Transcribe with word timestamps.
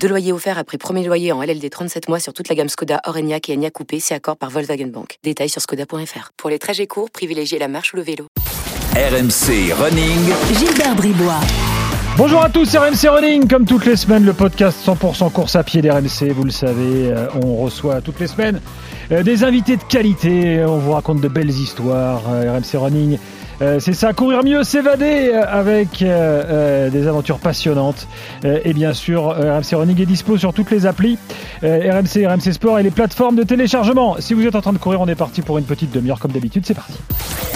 Deux 0.00 0.08
loyers 0.08 0.32
offerts 0.32 0.58
après 0.58 0.78
premier 0.78 1.04
loyer 1.04 1.32
en 1.32 1.42
LLD 1.42 1.68
37 1.70 2.08
mois 2.08 2.20
sur 2.20 2.32
toute 2.32 2.48
la 2.48 2.54
gamme 2.54 2.68
Skoda, 2.68 3.00
Orenia 3.06 3.38
et 3.48 3.52
Enya 3.54 3.70
Coupé, 3.70 3.98
c'est 3.98 4.14
accord 4.14 4.36
par 4.36 4.50
Volkswagen 4.50 4.86
Bank. 4.86 5.18
Détails 5.24 5.48
sur 5.48 5.60
skoda.fr. 5.60 6.30
Pour 6.36 6.50
les 6.50 6.58
trajets 6.58 6.86
courts, 6.86 7.10
privilégiez 7.10 7.58
la 7.58 7.66
marche 7.66 7.92
ou 7.92 7.96
le 7.96 8.02
vélo. 8.02 8.26
RMC 8.94 9.72
Running. 9.72 10.32
Gilbert 10.56 10.94
Bribois. 10.94 11.40
Bonjour 12.16 12.42
à 12.42 12.48
tous, 12.48 12.64
c'est 12.64 12.78
RMC 12.78 13.08
Running. 13.08 13.48
Comme 13.48 13.66
toutes 13.66 13.86
les 13.86 13.96
semaines, 13.96 14.24
le 14.24 14.32
podcast 14.32 14.78
100% 14.86 15.32
course 15.32 15.56
à 15.56 15.64
pied 15.64 15.82
d'RMC. 15.82 16.30
Vous 16.30 16.44
le 16.44 16.50
savez, 16.50 17.10
euh, 17.10 17.26
on 17.42 17.56
reçoit 17.56 18.00
toutes 18.00 18.20
les 18.20 18.28
semaines 18.28 18.60
des 19.10 19.44
invités 19.44 19.76
de 19.76 19.82
qualité. 19.82 20.64
On 20.64 20.78
vous 20.78 20.92
raconte 20.92 21.20
de 21.20 21.28
belles 21.28 21.50
histoires. 21.50 22.22
Euh, 22.28 22.52
RMC 22.52 22.78
Running. 22.78 23.18
c'est 23.78 23.94
ça, 23.94 24.12
courir 24.12 24.44
mieux, 24.44 24.64
s'évader 24.64 25.32
avec 25.32 26.00
des 26.00 27.06
aventures 27.06 27.38
passionnantes. 27.38 28.06
et 28.44 28.74
bien 28.74 28.92
sûr, 28.92 29.28
RMC 29.28 29.76
Running 29.76 30.02
est 30.02 30.06
dispo 30.06 30.36
sur 30.36 30.52
toutes 30.52 30.70
les 30.70 30.84
applis, 30.84 31.16
RMC, 31.62 32.26
RMC 32.26 32.52
Sport 32.52 32.78
et 32.78 32.82
les 32.82 32.90
plateformes 32.90 33.36
de 33.36 33.44
téléchargement. 33.44 34.16
Si 34.18 34.34
vous 34.34 34.46
êtes 34.46 34.56
en 34.56 34.60
train 34.60 34.74
de 34.74 34.78
courir, 34.78 35.00
on 35.00 35.08
est 35.08 35.14
parti 35.14 35.40
pour 35.40 35.56
une 35.56 35.64
petite 35.64 35.90
demi-heure 35.90 36.18
comme 36.18 36.32
d'habitude. 36.32 36.64
C'est 36.66 36.74
parti. 36.74 36.98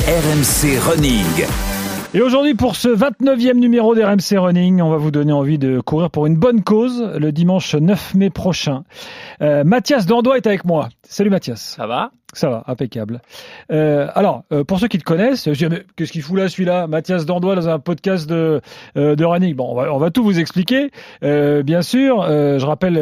RMC 0.06 0.78
Running. 0.78 1.80
Et 2.12 2.23
aujourd'hui, 2.23 2.55
pour 2.55 2.74
ce 2.74 2.88
29e 2.88 3.55
numéro 3.55 3.95
d'RMC 3.95 4.37
Running, 4.37 4.82
on 4.82 4.90
va 4.90 4.96
vous 4.96 5.12
donner 5.12 5.32
envie 5.32 5.59
de 5.59 5.79
courir 5.79 6.10
pour 6.10 6.26
une 6.26 6.35
bonne 6.35 6.65
cause 6.65 7.01
le 7.16 7.30
dimanche 7.30 7.76
9 7.76 8.16
mai 8.16 8.30
prochain. 8.30 8.82
Euh, 9.43 9.62
Mathias 9.62 10.07
Dandois 10.07 10.37
est 10.37 10.46
avec 10.48 10.65
moi. 10.65 10.88
Salut 11.04 11.30
Mathias. 11.30 11.76
Ça 11.76 11.87
va? 11.87 12.10
Ça 12.32 12.51
va, 12.51 12.65
impeccable. 12.66 13.23
Euh, 13.70 14.09
alors, 14.16 14.43
euh, 14.52 14.65
pour 14.65 14.80
ceux 14.80 14.88
qui 14.88 14.98
te 14.98 15.04
connaissent, 15.04 15.45
je 15.52 15.52
dis, 15.52 15.66
mais 15.70 15.85
qu'est-ce 15.95 16.10
qu'il 16.10 16.23
fout 16.23 16.37
là 16.37 16.48
celui-là? 16.48 16.88
Mathias 16.88 17.26
Dandois 17.26 17.54
dans 17.54 17.68
un 17.68 17.79
podcast 17.79 18.29
de, 18.29 18.60
euh, 18.96 19.15
de 19.15 19.24
running. 19.24 19.54
Bon, 19.54 19.70
on 19.70 19.76
va, 19.76 19.95
on 19.95 19.98
va 19.98 20.10
tout 20.10 20.24
vous 20.24 20.40
expliquer. 20.40 20.90
Euh, 21.23 21.63
bien 21.63 21.82
sûr, 21.82 22.23
euh, 22.23 22.59
je 22.59 22.66
rappelle 22.66 22.95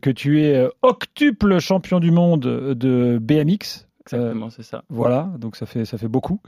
que 0.00 0.10
tu 0.10 0.42
es 0.42 0.66
octuple 0.82 1.60
champion 1.60 2.00
du 2.00 2.10
monde 2.10 2.40
de 2.40 3.18
BMX. 3.22 3.86
Exactement, 4.06 4.50
c'est 4.50 4.62
ça. 4.62 4.84
Voilà, 4.88 5.30
donc 5.38 5.56
ça 5.56 5.66
fait, 5.66 5.84
ça 5.84 5.98
fait 5.98 6.08
beaucoup. 6.08 6.40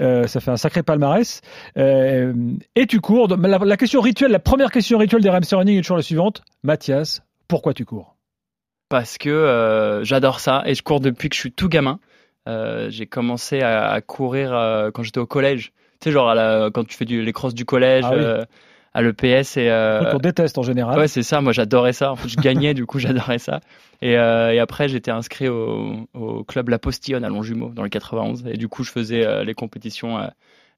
Euh, 0.00 0.26
ça 0.26 0.40
fait 0.40 0.50
un 0.50 0.56
sacré 0.56 0.82
palmarès. 0.82 1.42
Euh, 1.76 2.32
et 2.74 2.86
tu 2.86 3.00
cours. 3.00 3.28
La, 3.36 3.58
la, 3.58 3.76
question 3.76 4.00
rituelle, 4.00 4.30
la 4.30 4.38
première 4.38 4.70
question 4.70 4.98
rituelle 4.98 5.22
des 5.22 5.28
RMC 5.28 5.52
Running 5.52 5.78
est 5.78 5.82
toujours 5.82 5.98
la 5.98 6.02
suivante. 6.02 6.42
Mathias, 6.62 7.22
pourquoi 7.48 7.74
tu 7.74 7.84
cours? 7.84 8.16
Parce 8.88 9.18
que 9.18 9.30
euh, 9.30 10.04
j'adore 10.04 10.40
ça 10.40 10.62
et 10.66 10.74
je 10.74 10.82
cours 10.82 11.00
depuis 11.00 11.28
que 11.28 11.34
je 11.34 11.40
suis 11.40 11.52
tout 11.52 11.68
gamin. 11.68 12.00
J'ai 12.46 13.06
commencé 13.06 13.60
à, 13.60 13.90
à 13.90 14.00
courir 14.00 14.50
quand 14.94 15.02
j'étais 15.02 15.20
au 15.20 15.26
collège. 15.26 15.72
Tu 16.00 16.08
sais, 16.08 16.12
genre 16.12 16.30
à 16.30 16.34
la, 16.34 16.70
quand 16.72 16.84
tu 16.84 16.96
fais 16.96 17.04
du, 17.04 17.22
les 17.22 17.32
crosses 17.32 17.54
du 17.54 17.64
collège. 17.64 18.04
Ah 18.06 18.14
oui 18.14 18.44
à 18.94 19.02
l'EPS 19.02 19.56
et 19.56 19.70
euh... 19.70 20.12
on 20.14 20.18
déteste 20.18 20.58
en 20.58 20.62
général. 20.62 20.98
Ouais, 20.98 21.08
c'est 21.08 21.22
ça. 21.22 21.40
Moi, 21.40 21.52
j'adorais 21.52 21.92
ça. 21.92 22.12
En 22.12 22.16
fait, 22.16 22.28
je 22.28 22.36
gagnais, 22.36 22.74
du 22.74 22.86
coup, 22.86 22.98
j'adorais 22.98 23.38
ça. 23.38 23.60
Et, 24.02 24.18
euh, 24.18 24.52
et 24.52 24.58
après, 24.58 24.88
j'étais 24.88 25.10
inscrit 25.10 25.48
au, 25.48 26.08
au, 26.14 26.44
club 26.44 26.68
La 26.68 26.78
Postillonne 26.78 27.24
à 27.24 27.28
Longjumeau 27.28 27.70
dans 27.70 27.82
le 27.82 27.88
91. 27.88 28.44
Et 28.46 28.56
du 28.56 28.68
coup, 28.68 28.84
je 28.84 28.90
faisais 28.90 29.24
euh, 29.24 29.44
les 29.44 29.54
compétitions 29.54 30.18
euh, 30.18 30.26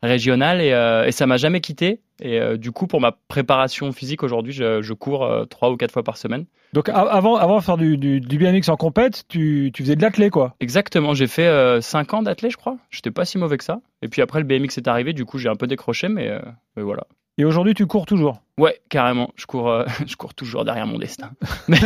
régionales 0.02 0.60
et, 0.60 1.08
et 1.08 1.12
ça 1.12 1.26
m'a 1.26 1.38
jamais 1.38 1.60
quitté. 1.60 2.00
Et 2.22 2.38
du 2.58 2.70
coup, 2.70 2.86
pour 2.86 3.00
ma 3.00 3.12
préparation 3.26 3.90
physique 3.90 4.22
aujourd'hui, 4.22 4.52
je, 4.52 4.82
je, 4.82 4.92
cours 4.92 5.28
trois 5.48 5.70
ou 5.70 5.76
quatre 5.76 5.92
fois 5.92 6.02
par 6.02 6.18
semaine. 6.18 6.44
Donc 6.74 6.90
avant, 6.90 7.36
avant 7.36 7.58
de 7.58 7.64
faire 7.64 7.78
du, 7.78 7.96
du, 7.96 8.20
du 8.20 8.38
BMX 8.38 8.68
en 8.68 8.76
compète, 8.76 9.24
tu, 9.28 9.70
tu 9.72 9.82
faisais 9.82 9.96
de 9.96 10.02
l'athlé 10.02 10.28
quoi 10.28 10.54
Exactement. 10.60 11.14
J'ai 11.14 11.26
fait 11.26 11.80
cinq 11.80 12.12
ans 12.12 12.22
d'athlé, 12.22 12.50
je 12.50 12.58
crois. 12.58 12.76
J'étais 12.90 13.10
pas 13.10 13.24
si 13.24 13.38
mauvais 13.38 13.56
que 13.56 13.64
ça. 13.64 13.80
Et 14.02 14.08
puis 14.08 14.20
après, 14.20 14.40
le 14.40 14.44
BMX 14.44 14.76
est 14.76 14.86
arrivé. 14.88 15.14
Du 15.14 15.24
coup, 15.24 15.38
j'ai 15.38 15.48
un 15.48 15.56
peu 15.56 15.66
décroché, 15.66 16.08
mais, 16.08 16.38
mais 16.76 16.82
voilà. 16.82 17.04
Et 17.36 17.44
aujourd'hui, 17.44 17.74
tu 17.74 17.86
cours 17.86 18.06
toujours 18.06 18.40
Ouais, 18.58 18.80
carrément. 18.88 19.30
Je 19.34 19.46
cours, 19.46 19.68
euh, 19.68 19.84
je 20.06 20.14
cours 20.16 20.34
toujours 20.34 20.64
derrière 20.64 20.86
mon 20.86 20.98
destin. 20.98 21.32
mais, 21.68 21.78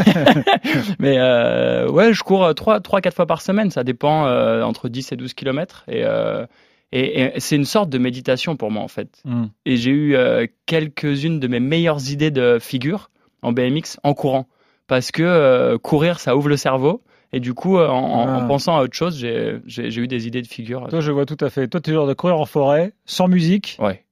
mais 0.99 1.19
euh, 1.19 1.89
ouais, 1.89 2.13
je 2.13 2.23
cours 2.23 2.55
3, 2.55 2.81
3 2.81 3.01
4 3.01 3.15
fois 3.15 3.27
par 3.27 3.41
semaine. 3.41 3.71
Ça 3.71 3.85
dépend 3.85 4.27
euh, 4.27 4.63
entre 4.63 4.89
10 4.89 5.13
et 5.13 5.17
12 5.17 5.33
kilomètres. 5.35 5.85
Et, 5.89 6.05
et, 6.93 7.37
et 7.37 7.41
c'est 7.41 7.57
une 7.57 7.65
sorte 7.65 7.89
de 7.89 7.99
méditation 7.99 8.57
pour 8.57 8.71
moi, 8.71 8.83
en 8.83 8.89
fait. 8.89 9.23
Mm. 9.25 9.45
Et 9.65 9.77
j'ai 9.77 9.91
eu 9.91 10.17
quelques-unes 10.67 11.41
de 11.41 11.49
mes 11.49 11.61
meilleures 11.61 12.11
idées 12.11 12.31
de 12.31 12.59
figure 12.61 13.11
en 13.43 13.53
BMX 13.53 13.99
en 14.03 14.13
courant. 14.13 14.47
Parce 14.87 15.11
que 15.11 15.77
courir, 15.77 16.21
ça 16.21 16.37
ouvre 16.37 16.49
le 16.49 16.57
cerveau. 16.57 17.03
Et 17.31 17.41
du 17.41 17.53
coup, 17.53 17.79
en, 17.79 18.27
ah. 18.27 18.43
en 18.43 18.47
pensant 18.47 18.79
à 18.79 18.83
autre 18.83 18.95
chose, 18.95 19.19
j'ai 19.19 20.01
eu 20.01 20.09
des 20.09 20.27
idées 20.27 20.43
de 20.43 20.47
figure. 20.47 20.87
Toi, 20.89 21.01
je 21.01 21.13
vois 21.13 21.27
tout 21.27 21.37
à 21.41 21.51
fait. 21.51 21.69
Toi, 21.69 21.81
tu 21.81 21.91
es 21.91 21.93
genre 21.95 22.07
de 22.07 22.15
courir 22.15 22.39
en 22.39 22.47
forêt, 22.47 22.93
sans 23.05 23.29
musique. 23.29 23.79
Ouais 23.81 24.05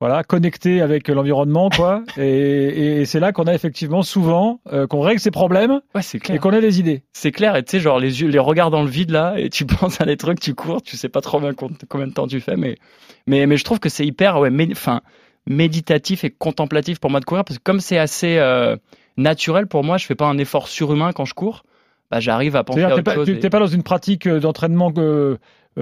voilà, 0.00 0.24
connecté 0.24 0.80
avec 0.80 1.08
l'environnement, 1.08 1.68
quoi. 1.68 2.02
et, 2.16 3.00
et 3.00 3.04
c'est 3.04 3.20
là 3.20 3.32
qu'on 3.32 3.44
a 3.44 3.54
effectivement 3.54 4.02
souvent 4.02 4.60
euh, 4.72 4.86
qu'on 4.86 5.02
règle 5.02 5.20
ses 5.20 5.30
problèmes 5.30 5.80
ouais, 5.94 6.00
et 6.30 6.38
qu'on 6.38 6.52
a 6.54 6.60
des 6.60 6.80
idées. 6.80 7.02
C'est 7.12 7.32
clair. 7.32 7.54
Et 7.56 7.62
tu 7.62 7.72
sais, 7.72 7.80
genre 7.80 8.00
les 8.00 8.22
yeux, 8.22 8.28
les 8.28 8.38
regards 8.38 8.70
dans 8.70 8.82
le 8.82 8.88
vide 8.88 9.10
là, 9.10 9.34
et 9.36 9.50
tu 9.50 9.66
penses 9.66 10.00
à 10.00 10.06
des 10.06 10.16
trucs, 10.16 10.40
tu 10.40 10.54
cours, 10.54 10.82
tu 10.82 10.96
sais 10.96 11.10
pas 11.10 11.20
trop 11.20 11.38
bien 11.38 11.52
combien 11.54 12.06
de 12.06 12.12
temps 12.12 12.26
tu 12.26 12.40
fais, 12.40 12.56
mais 12.56 12.76
mais 13.26 13.46
mais 13.46 13.58
je 13.58 13.64
trouve 13.64 13.78
que 13.78 13.90
c'est 13.90 14.06
hyper, 14.06 14.40
ouais, 14.40 14.50
enfin 14.72 15.02
méditatif 15.46 16.24
et 16.24 16.30
contemplatif 16.30 16.98
pour 16.98 17.10
moi 17.10 17.20
de 17.20 17.24
courir 17.24 17.44
parce 17.44 17.58
que 17.58 17.64
comme 17.64 17.80
c'est 17.80 17.98
assez 17.98 18.38
euh, 18.38 18.76
naturel 19.16 19.66
pour 19.66 19.84
moi, 19.84 19.98
je 19.98 20.06
fais 20.06 20.14
pas 20.14 20.26
un 20.26 20.38
effort 20.38 20.68
surhumain 20.68 21.12
quand 21.12 21.24
je 21.26 21.34
cours. 21.34 21.64
Bah, 22.10 22.18
j'arrive 22.18 22.56
à 22.56 22.64
penser 22.64 22.82
à 22.82 22.94
autre 22.94 23.02
pas, 23.02 23.14
chose. 23.14 23.26
Tu 23.26 23.34
n'es 23.34 23.38
et... 23.38 23.50
pas 23.50 23.60
dans 23.60 23.66
une 23.66 23.84
pratique 23.84 24.26
d'entraînement 24.26 24.92
que 24.92 25.00
euh, 25.00 25.38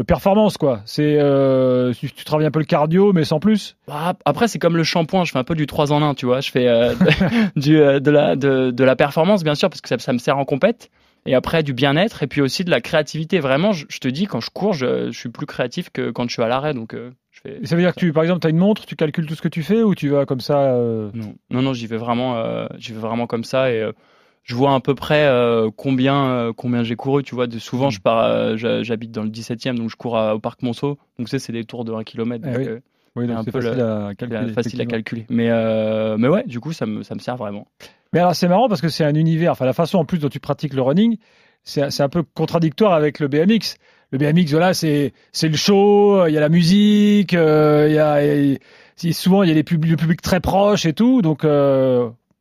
performance 0.07 0.57
quoi. 0.57 0.83
C'est 0.85 1.17
euh, 1.19 1.93
tu, 1.95 2.11
tu, 2.11 2.25
travailles 2.25 2.47
un 2.47 2.51
peu 2.51 2.59
le 2.59 2.65
cardio 2.65 3.13
mais 3.13 3.25
sans 3.25 3.41
plus. 3.41 3.77
Bah, 3.87 4.15
après 4.25 4.49
c'est 4.49 4.59
comme 4.59 4.77
le 4.77 4.85
shampoing, 4.85 5.25
je 5.25 5.33
fais 5.33 5.39
un 5.39 5.45
peu 5.45 5.55
du 5.55 5.67
3 5.67 5.93
en 5.93 6.03
1, 6.03 6.15
tu 6.15 6.27
vois, 6.27 6.41
je 6.41 6.51
fais 6.51 6.69
euh, 6.69 6.95
du 7.57 7.79
euh, 7.79 8.01
de 8.01 8.11
la 8.11 8.37
de, 8.37 8.71
de, 8.71 8.85
la 8.85 8.97
performance 8.97 9.45
bien 9.45 9.55
sûr 9.55 9.71
parce 9.71 9.81
que 9.81 9.89
ça, 9.89 9.99
ça 9.99 10.13
me 10.13 10.19
sert 10.19 10.39
en 10.39 10.45
compète 10.45 10.91
et 11.27 11.35
après 11.35 11.63
du 11.63 11.73
bien-être 11.73 12.23
et 12.23 12.27
puis 12.27 12.41
aussi 12.41 12.65
de 12.65 12.71
la 12.71 12.81
créativité. 12.81 13.41
Vraiment, 13.41 13.73
je, 13.73 13.87
je 13.89 13.99
te 13.99 14.09
dis 14.09 14.27
quand 14.27 14.41
je 14.41 14.51
cours, 14.51 14.75
je, 14.75 15.11
je, 15.11 15.19
suis 15.19 15.31
plus 15.31 15.47
créatif 15.47 15.91
que 15.91 16.11
quand 16.11 16.29
je 16.29 16.35
suis 16.35 16.43
à 16.43 16.49
l'arrêt 16.49 16.75
donc 16.75 16.95
je 16.95 17.41
fais 17.41 17.67
Ça 17.67 17.75
veut 17.75 17.83
dire 17.83 17.95
que 17.95 18.01
tu 18.01 18.13
par 18.13 18.23
exemple, 18.23 18.41
tu 18.41 18.47
as 18.47 18.51
une 18.51 18.59
montre, 18.59 18.87
tu 18.87 18.95
calcules 18.95 19.27
tout 19.27 19.35
ce 19.35 19.43
que 19.43 19.49
tu 19.49 19.63
fais 19.63 19.83
ou 19.83 19.95
tu 19.95 20.11
vas 20.11 20.27
comme 20.27 20.41
ça 20.41 20.73
Non. 21.15 21.35
Non 21.51 21.63
non, 21.63 21.73
j'y 21.73 21.87
vais 21.87 21.97
vraiment 21.97 22.69
j'y 22.79 22.93
vais 22.93 23.01
vraiment 23.01 23.27
comme 23.27 23.45
ça 23.45 23.71
et 23.73 23.91
je 24.49 24.55
vois 24.55 24.75
à 24.75 24.81
peu 24.81 24.95
près 24.95 25.27
euh, 25.27 25.71
combien 25.77 26.31
euh, 26.31 26.53
combien 26.57 26.83
j'ai 26.83 26.97
couru 26.97 27.23
tu 27.23 27.35
vois 27.35 27.47
de, 27.47 27.59
souvent 27.59 27.91
je 27.91 28.01
pars 28.01 28.25
euh, 28.25 28.57
j'habite 28.57 29.13
dans 29.13 29.23
le 29.23 29.29
17e 29.29 29.75
donc 29.75 29.91
je 29.91 29.97
cours 29.97 30.17
à, 30.17 30.35
au 30.35 30.39
parc 30.39 30.63
Monceau 30.63 30.99
donc 31.19 31.29
c'est 31.29 31.53
des 31.53 31.65
tours 31.65 31.85
de 31.85 31.93
1 31.93 32.05
km 32.05 32.45
donc, 32.45 32.57
oui. 32.57 32.67
oui 33.17 33.27
donc 33.27 33.39
c'est 33.45 33.51
facile, 33.51 33.71
le, 33.73 33.83
à 33.83 34.15
calculer, 34.15 34.53
facile 34.53 34.81
à 34.81 34.87
calculer 34.87 35.27
mais 35.29 35.49
mais 36.17 36.29
ouais 36.29 36.45
du 36.47 36.61
coup 36.61 36.73
ça 36.73 36.87
me 36.87 37.03
ça 37.03 37.15
me 37.15 37.21
sert 37.21 37.37
vraiment 37.37 37.67
mais 38.13 38.21
alors 38.21 38.35
c'est 38.35 38.49
marrant 38.49 38.69
parce 38.69 38.81
que 38.81 38.89
c'est 38.89 39.05
un 39.05 39.15
univers 39.15 39.53
enfin 39.53 39.67
la 39.67 39.75
façon 39.75 39.99
en 39.99 40.05
plus 40.05 40.19
dont 40.19 40.31
tu 40.31 40.41
pratiques 40.41 40.75
le 40.75 40.83
running 40.83 41.19
c'est 41.63 42.01
un 42.01 42.09
peu 42.09 42.23
contradictoire 42.23 42.95
avec 42.95 43.21
le 43.21 43.29
BMX 43.29 43.77
le 44.13 44.19
BMX 44.19 44.51
voilà 44.51 44.73
c'est 44.73 45.13
c'est 45.33 45.49
le 45.49 45.57
show 45.57 46.27
il 46.27 46.33
y 46.33 46.39
a 46.39 46.41
la 46.41 46.49
musique 46.49 47.33
il 47.33 47.37
y 47.93 47.99
a, 47.99 48.25
il 48.25 48.59
y 49.03 49.09
a 49.11 49.13
souvent 49.13 49.43
il 49.43 49.51
y 49.51 49.53
a 49.53 49.55
les 49.55 49.65
pub 49.65 49.85
le 49.85 49.97
public 49.97 50.23
très 50.23 50.41
proche 50.41 50.87
et 50.87 50.95
tout 50.95 51.21
donc 51.21 51.43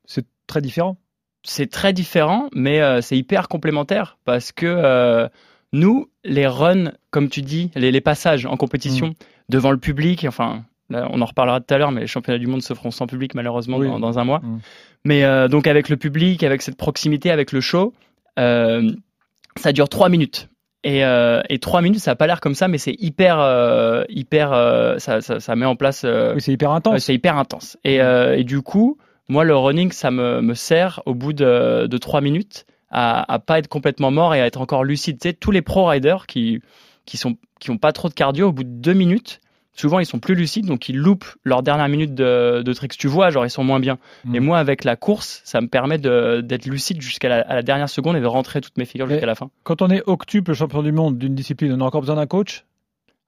c'est 0.06 0.25
très 0.47 0.62
différent 0.62 0.97
c'est 1.44 1.70
très 1.70 1.94
différent, 1.94 2.50
mais 2.53 2.81
euh, 2.81 3.02
c'est 3.02 3.18
hyper 3.18 3.48
complémentaire 3.48 4.18
parce 4.25 4.52
que 4.52 4.66
euh, 4.66 5.28
nous, 5.74 6.09
les 6.24 6.48
runs, 6.48 6.92
comme 7.12 7.30
tu 7.30 7.42
dis, 7.42 7.72
les, 7.75 7.92
les 7.92 8.02
passages 8.02 8.46
en 8.46 8.58
compétition 8.58 9.08
mmh. 9.08 9.14
devant 9.50 9.72
le 9.72 9.78
public, 9.78 10.25
enfin, 10.28 10.66
là, 10.89 11.07
on 11.12 11.22
en 11.22 11.25
reparlera 11.25 11.62
tout 11.62 11.74
à 11.74 11.78
l'heure, 11.78 11.92
mais 11.92 12.01
les 12.01 12.07
championnats 12.07 12.39
du 12.39 12.48
monde 12.48 12.62
se 12.62 12.74
feront 12.74 12.92
sans 12.92 13.07
public 13.07 13.36
malheureusement 13.36 13.78
oui. 13.78 13.88
dans, 13.88 14.00
dans, 14.00 14.19
un 14.19 14.24
mois. 14.24 14.39
Mmh. 14.39 14.60
Mais 15.06 15.24
euh, 15.24 15.48
donc 15.48 15.68
avec 15.68 15.89
le 15.89 15.98
public, 15.98 16.44
avec 16.44 16.62
cette 16.62 16.78
proximité, 16.78 17.31
avec 17.31 17.51
le 17.51 17.62
show, 17.62 17.94
ça 18.38 19.72
dure 19.74 19.90
trois 19.90 20.10
minutes. 20.10 20.50
Et, 20.83 21.04
euh, 21.04 21.42
et 21.50 21.60
trois 21.60 21.81
minutes, 21.81 22.00
ça 22.00 22.12
n'a 22.12 22.16
pas 22.16 22.28
l'air 22.28 22.40
comme 22.40 22.56
ça, 22.56 22.68
mais 22.68 22.78
c'est 22.78 22.95
hyper, 23.00 23.40
euh, 23.40 24.04
hyper, 24.10 24.51
ça, 25.00 25.22
ça, 25.22 25.40
ça, 25.40 25.56
met 25.56 25.66
en 25.66 25.75
place. 25.75 26.06
oui, 26.06 26.40
c'est 26.40 26.54
hyper 26.54 26.72
intense. 26.72 27.04
c'est 27.04 27.13
hyper 27.13 27.38
intense. 27.38 27.78
Et, 27.83 27.95
et 27.98 28.44
du 28.44 28.62
coup, 28.62 28.98
moi, 29.29 29.44
le 29.44 29.56
running, 29.56 29.91
ça 29.91 30.12
me, 30.12 30.41
me 30.41 30.53
sert 30.53 31.01
au 31.06 31.13
bout 31.13 31.33
de, 31.33 31.88
de 31.88 31.97
3 31.97 32.21
minutes 32.21 32.65
à, 32.89 33.31
à 33.31 33.39
pas 33.39 33.59
être 33.59 33.68
complètement 33.68 34.12
mort 34.12 34.33
et 34.33 34.41
à 34.41 34.45
être 34.45 34.62
encore 34.62 34.83
lucide. 34.83 35.19
Tu 35.19 35.29
sais, 35.29 35.33
tous 35.33 35.51
les 35.51 35.62
pro 35.62 35.85
riders 35.85 36.27
qui, 36.27 36.62
qui 37.06 37.18
sont, 37.18 37.38
qui 37.59 37.69
ont 37.69 37.77
pas 37.77 37.91
trop 37.91 38.09
de 38.09 38.13
cardio, 38.13 38.50
au 38.50 38.51
bout 38.51 38.63
de 38.63 38.69
2 38.69 38.94
minutes, 38.94 39.41
souvent 39.74 40.00
ils 40.00 40.06
sont 40.06 40.19
plus 40.19 40.35
lucides, 40.35 40.65
donc 40.65 40.88
ils 40.89 40.97
loupent 40.97 41.27
leur 41.44 41.62
dernière 41.62 41.89
minute 41.89 42.15
de, 42.15 42.62
de 42.63 42.74
tricks. 42.74 42.97
Tu 42.97 43.07
vois, 43.07 43.29
genre 43.29 43.45
ils 43.45 43.50
sont 43.50 43.63
moins 43.63 43.79
bien. 43.79 43.97
Mmh. 44.25 44.35
Et 44.35 44.39
moi, 44.39 44.59
avec 44.59 44.83
la 44.83 44.95
course, 44.95 45.41
ça 45.44 45.59
me 45.59 45.68
permet 45.68 45.97
d'être 45.97 46.65
lucide 46.65 47.01
jusqu'à 47.01 47.30
la, 47.30 47.44
la, 47.47 47.62
dernière 47.63 47.89
seconde 47.89 48.15
et 48.15 48.21
de 48.21 48.25
rentrer 48.25 48.62
toutes 48.62 48.77
mes 48.77 48.85
figures 48.85 49.09
jusqu'à 49.09 49.25
la 49.25 49.35
fin. 49.35 49.50
Quand 49.63 49.81
on 49.81 49.89
est 49.89 50.03
octuple 50.06 50.53
champion 50.53 50.83
du 50.83 50.91
monde 50.91 51.18
d'une 51.18 51.35
discipline, 51.35 51.73
on 51.73 51.81
a 51.81 51.85
encore 51.85 52.01
besoin 52.01 52.15
d'un 52.15 52.27
coach? 52.27 52.65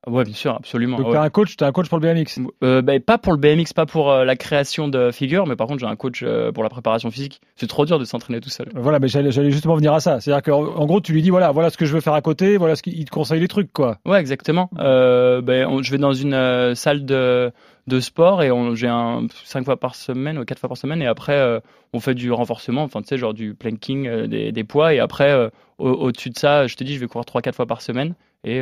Ouais, 0.07 0.23
bien 0.23 0.33
sûr, 0.33 0.55
absolument. 0.55 0.97
Donc 0.97 1.07
ouais. 1.07 1.13
t'as 1.13 1.21
un 1.21 1.29
coach, 1.29 1.57
t'as 1.57 1.67
un 1.67 1.71
coach 1.73 1.89
pour 1.89 1.99
le 1.99 2.13
BMX. 2.13 2.39
Euh, 2.63 2.81
bah, 2.81 2.93
pas 2.99 3.17
pour 3.17 3.33
le 3.33 3.37
BMX, 3.37 3.73
pas 3.75 3.85
pour 3.85 4.09
euh, 4.09 4.23
la 4.23 4.35
création 4.37 4.87
de 4.87 5.11
figures, 5.11 5.45
mais 5.45 5.57
par 5.57 5.67
contre 5.67 5.79
j'ai 5.81 5.85
un 5.87 5.95
coach 5.97 6.21
euh, 6.23 6.51
pour 6.53 6.63
la 6.63 6.69
préparation 6.69 7.11
physique. 7.11 7.41
C'est 7.57 7.67
trop 7.67 7.85
dur 7.85 7.99
de 7.99 8.05
s'entraîner 8.05 8.39
tout 8.39 8.49
seul. 8.49 8.69
Voilà, 8.73 8.99
mais 8.99 9.09
j'allais 9.09 9.31
justement 9.51 9.75
venir 9.75 9.93
à 9.93 9.99
ça. 9.99 10.21
C'est-à-dire 10.21 10.41
qu'en 10.41 10.65
en 10.65 10.85
gros, 10.85 11.01
tu 11.01 11.11
lui 11.11 11.21
dis 11.21 11.29
voilà, 11.29 11.51
voilà 11.51 11.69
ce 11.69 11.77
que 11.77 11.85
je 11.85 11.93
veux 11.93 11.99
faire 12.01 12.13
à 12.13 12.21
côté, 12.21 12.55
voilà 12.57 12.75
ce 12.77 12.81
qu'il 12.83 13.03
te 13.03 13.11
conseille 13.11 13.41
les 13.41 13.47
trucs, 13.49 13.73
quoi. 13.73 13.97
Ouais, 14.05 14.19
exactement. 14.19 14.69
On- 14.77 15.81
je 15.83 15.91
vais 15.91 15.97
dans 15.97 16.13
une 16.13 16.75
salle 16.75 17.05
de, 17.05 17.51
de 17.87 17.99
sport 17.99 18.41
et 18.41 18.51
j'ai 18.75 18.87
un 18.87 19.27
5 19.43 19.65
fois 19.65 19.77
par 19.79 19.95
semaine 19.95 20.37
ou 20.39 20.45
4 20.45 20.59
fois 20.59 20.69
par 20.69 20.77
semaine 20.77 21.01
et 21.01 21.07
après 21.07 21.61
on 21.93 21.99
fait 21.99 22.15
du 22.15 22.31
renforcement, 22.31 22.83
enfin 22.83 23.01
tu 23.01 23.07
sais, 23.09 23.17
genre 23.17 23.33
du 23.33 23.53
planking, 23.55 24.27
des, 24.27 24.51
des 24.51 24.63
poids 24.63 24.93
et 24.93 24.99
après 24.99 25.49
au- 25.77 25.89
au-dessus 25.89 26.29
de 26.29 26.37
ça, 26.37 26.67
je 26.67 26.75
te 26.75 26.83
dis, 26.83 26.95
je 26.95 26.99
vais 26.99 27.07
courir 27.07 27.25
3-4 27.25 27.53
fois 27.55 27.65
par 27.65 27.81
semaine 27.81 28.13
et, 28.43 28.61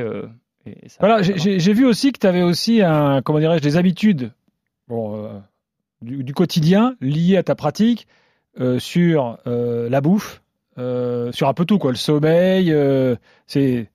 et- 0.68 0.86
et 0.86 0.90
ça. 0.90 0.98
Voilà, 1.00 1.22
j'ai- 1.22 1.74
vu 1.74 1.86
aussi 1.86 2.12
que 2.12 2.19
tu 2.19 2.28
avais 2.28 2.42
aussi 2.44 2.81
un, 2.81 3.22
comment 3.22 3.40
dirais-je, 3.40 3.64
des 3.64 3.78
habitudes 3.78 4.31
bon, 4.88 5.25
euh, 5.25 5.30
du, 6.02 6.24
du 6.24 6.34
quotidien 6.34 6.96
liées 7.02 7.38
à 7.38 7.44
ta 7.44 7.56
pratique 7.56 8.08
euh, 8.60 8.80
sur 8.80 9.38
euh, 9.48 9.90
la 9.90 10.02
bouffe, 10.02 10.42
euh, 10.78 11.31
sur 11.31 11.48
un 11.48 11.54
peu 11.54 11.66
tout, 11.66 11.78
quoi. 11.80 11.92
Le 11.92 11.98
sommeil, 11.98 12.72
euh, 12.72 13.16
c'est 13.46 13.90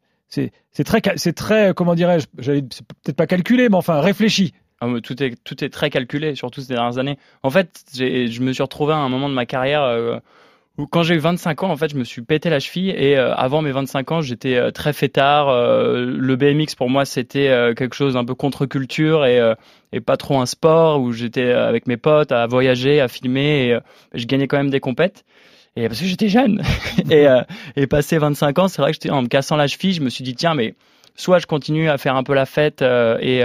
très, 0.85 1.01
très, 1.01 1.75
comment 1.75 1.95
dirais-je, 1.95 2.27
j'allais- 2.39 2.65
c'est 2.71 2.87
peut-être 2.87 3.17
pas 3.17 3.27
calculé, 3.27 3.69
mais 3.69 3.77
enfin 3.77 4.01
réfléchi. 4.01 4.53
Ah, 4.81 4.87
mais 4.89 5.01
tout 5.01 5.23
est 5.23 5.37
tout 5.45 5.63
est 5.63 5.69
très 5.69 5.91
calculé, 5.91 6.35
surtout 6.35 6.61
ces 6.61 6.75
dernières 6.75 6.99
années. 6.99 7.17
En 7.45 7.51
fait, 7.51 7.83
j'ai- 7.95 8.27
je 8.27 8.41
me 8.43 8.53
suis 8.53 8.63
retrouvé 8.65 8.93
à 8.93 8.97
un 8.97 9.09
moment 9.09 9.29
de 9.29 9.35
ma 9.35 9.47
carrière 9.47 9.83
euh, 9.83 10.19
quand 10.91 11.03
j'ai 11.03 11.15
eu 11.15 11.19
25 11.19 11.65
ans, 11.65 11.71
en 11.71 11.77
fait, 11.77 11.91
je 11.91 11.97
me 11.97 12.05
suis 12.05 12.23
pété 12.23 12.49
la 12.49 12.59
cheville 12.59 12.91
et 12.91 13.17
euh, 13.17 13.35
avant 13.35 13.63
mes 13.63 13.73
25 13.73 14.13
ans, 14.13 14.21
j'étais 14.23 14.57
euh, 14.57 14.71
très 14.71 14.93
fêtard. 14.93 15.49
euh, 15.49 16.05
le 16.05 16.37
BMX 16.37 16.75
pour 16.77 16.89
moi, 16.89 17.05
c'était 17.05 17.49
euh, 17.49 17.75
quelque 17.75 17.95
chose 17.95 18.17
un 18.17 18.25
peu 18.25 18.35
contre-culture 18.35 19.27
et 19.27 19.39
euh, 19.39 19.55
et 19.93 20.01
pas 20.01 20.17
trop 20.17 20.41
un 20.41 20.47
sport 20.47 21.01
où 21.03 21.13
j'étais 21.13 21.45
euh, 21.45 21.69
avec 21.69 21.87
mes 21.87 21.99
potes 21.99 22.33
à 22.33 22.47
voyager, 22.47 23.01
à 23.01 23.09
filmer 23.09 23.69
et 23.69 23.79
je 24.15 24.25
gagnais 24.27 24.49
quand 24.49 24.57
même 24.57 24.71
des 24.71 24.81
compètes. 24.81 25.25
Et 25.77 25.89
parce 25.89 26.01
que 26.01 26.07
j'étais 26.07 26.29
jeune 26.29 26.63
et 27.11 27.27
et 27.77 27.87
passé 27.87 28.19
25 28.19 28.59
ans, 28.59 28.69
c'est 28.69 28.81
vrai 28.83 28.93
que 28.93 28.95
j'étais 28.95 29.11
en 29.11 29.23
me 29.23 29.29
cassant 29.29 29.57
la 29.57 29.67
cheville, 29.67 29.93
je 29.93 30.03
me 30.03 30.11
suis 30.11 30.25
dit 30.25 30.35
tiens 30.35 30.55
mais 30.55 30.75
soit 31.17 31.39
je 31.39 31.47
continue 31.47 31.89
à 31.91 31.99
faire 31.99 32.17
un 32.17 32.23
peu 32.23 32.35
la 32.35 32.47
fête 32.47 32.83
et 32.83 33.43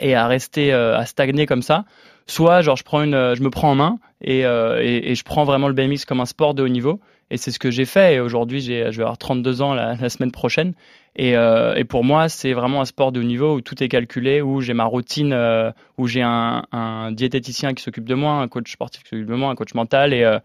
et 0.00 0.14
à 0.14 0.26
rester 0.26 0.72
euh, 0.72 0.96
à 0.96 1.06
stagner 1.06 1.46
comme 1.46 1.62
ça 1.62 1.84
soit 2.26 2.62
genre 2.62 2.76
je 2.76 2.82
prends 2.84 3.02
une 3.02 3.14
euh, 3.14 3.34
je 3.34 3.42
me 3.42 3.50
prends 3.50 3.70
en 3.70 3.74
main 3.74 3.98
et, 4.20 4.44
euh, 4.44 4.82
et, 4.82 5.10
et 5.10 5.14
je 5.14 5.22
prends 5.24 5.44
vraiment 5.44 5.68
le 5.68 5.74
BMX 5.74 6.04
comme 6.06 6.20
un 6.20 6.26
sport 6.26 6.54
de 6.54 6.62
haut 6.62 6.68
niveau 6.68 7.00
et 7.30 7.36
c'est 7.36 7.50
ce 7.50 7.58
que 7.58 7.70
j'ai 7.70 7.84
fait 7.84 8.14
et 8.14 8.20
aujourd'hui 8.20 8.60
j'ai 8.60 8.90
je 8.92 8.96
vais 8.96 9.02
avoir 9.02 9.18
32 9.18 9.62
ans 9.62 9.74
la, 9.74 9.94
la 10.00 10.08
semaine 10.08 10.32
prochaine 10.32 10.74
et, 11.16 11.36
euh, 11.36 11.74
et 11.76 11.84
pour 11.84 12.04
moi 12.04 12.28
c'est 12.28 12.52
vraiment 12.52 12.80
un 12.80 12.84
sport 12.84 13.12
de 13.12 13.20
haut 13.20 13.24
niveau 13.24 13.54
où 13.56 13.60
tout 13.60 13.82
est 13.82 13.88
calculé 13.88 14.42
où 14.42 14.60
j'ai 14.60 14.74
ma 14.74 14.84
routine 14.84 15.32
euh, 15.32 15.70
où 15.98 16.06
j'ai 16.08 16.22
un, 16.22 16.64
un 16.72 17.12
diététicien 17.12 17.74
qui 17.74 17.82
s'occupe 17.82 18.08
de 18.08 18.14
moi 18.14 18.32
un 18.32 18.48
coach 18.48 18.72
sportif 18.72 19.02
qui 19.04 19.10
s'occupe 19.10 19.28
de 19.28 19.34
moi 19.34 19.50
un 19.50 19.54
coach 19.54 19.74
mental 19.74 20.12
et 20.12 20.24
euh, 20.24 20.38